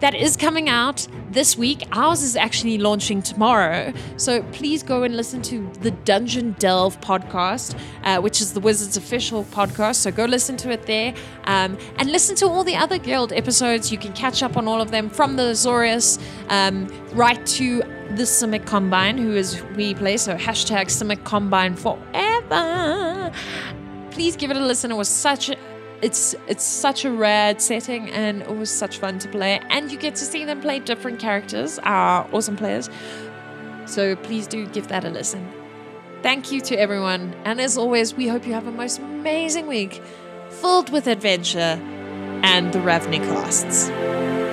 [0.00, 1.82] That is coming out this week.
[1.92, 3.92] Ours is actually launching tomorrow.
[4.16, 8.96] So please go and listen to the Dungeon Delve podcast, uh, which is the Wizards
[8.96, 9.96] official podcast.
[9.96, 11.14] So go listen to it there
[11.44, 13.90] um, and listen to all the other Guild episodes.
[13.90, 16.20] You can catch up on all of them from the Azorius
[16.50, 17.78] um, right to
[18.10, 20.16] the Simic Combine, who is we play.
[20.16, 23.32] So hashtag Simic Combine forever.
[24.10, 24.90] Please give it a listen.
[24.90, 25.56] It was such a
[26.02, 29.98] it's it's such a rad setting and it was such fun to play and you
[29.98, 32.90] get to see them play different characters are awesome players
[33.86, 35.50] so please do give that a listen
[36.22, 40.02] thank you to everyone and as always we hope you have a most amazing week
[40.50, 41.80] filled with adventure
[42.42, 43.88] and the Ravnicasts.
[43.88, 44.45] what?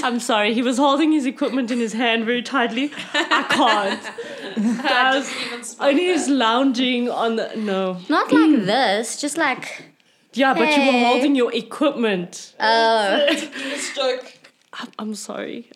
[0.04, 0.54] I'm sorry.
[0.54, 2.92] He was holding his equipment in his hand very tightly.
[3.14, 4.82] I can't.
[4.82, 7.98] Guys, only he's lounging on the no.
[8.08, 9.84] Not like this, just like.
[10.32, 12.54] Yeah, but you were holding your equipment.
[12.60, 13.26] Oh,
[14.72, 15.68] I'm, I'm sorry.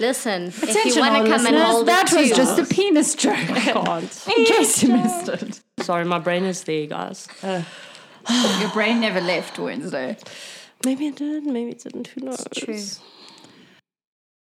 [0.00, 0.44] listen.
[0.44, 2.34] If you Attention, want to come and listeners, hold that it was too.
[2.36, 3.36] just a penis joke.
[3.36, 4.28] I can't.
[4.36, 5.60] In case you missed it.
[5.80, 7.28] sorry, my brain is there, guys.
[7.42, 7.62] Uh,
[8.60, 10.16] Your brain never left Wednesday.
[10.86, 12.06] maybe it did, maybe it didn't.
[12.08, 12.46] Who knows?
[12.46, 13.02] It's true.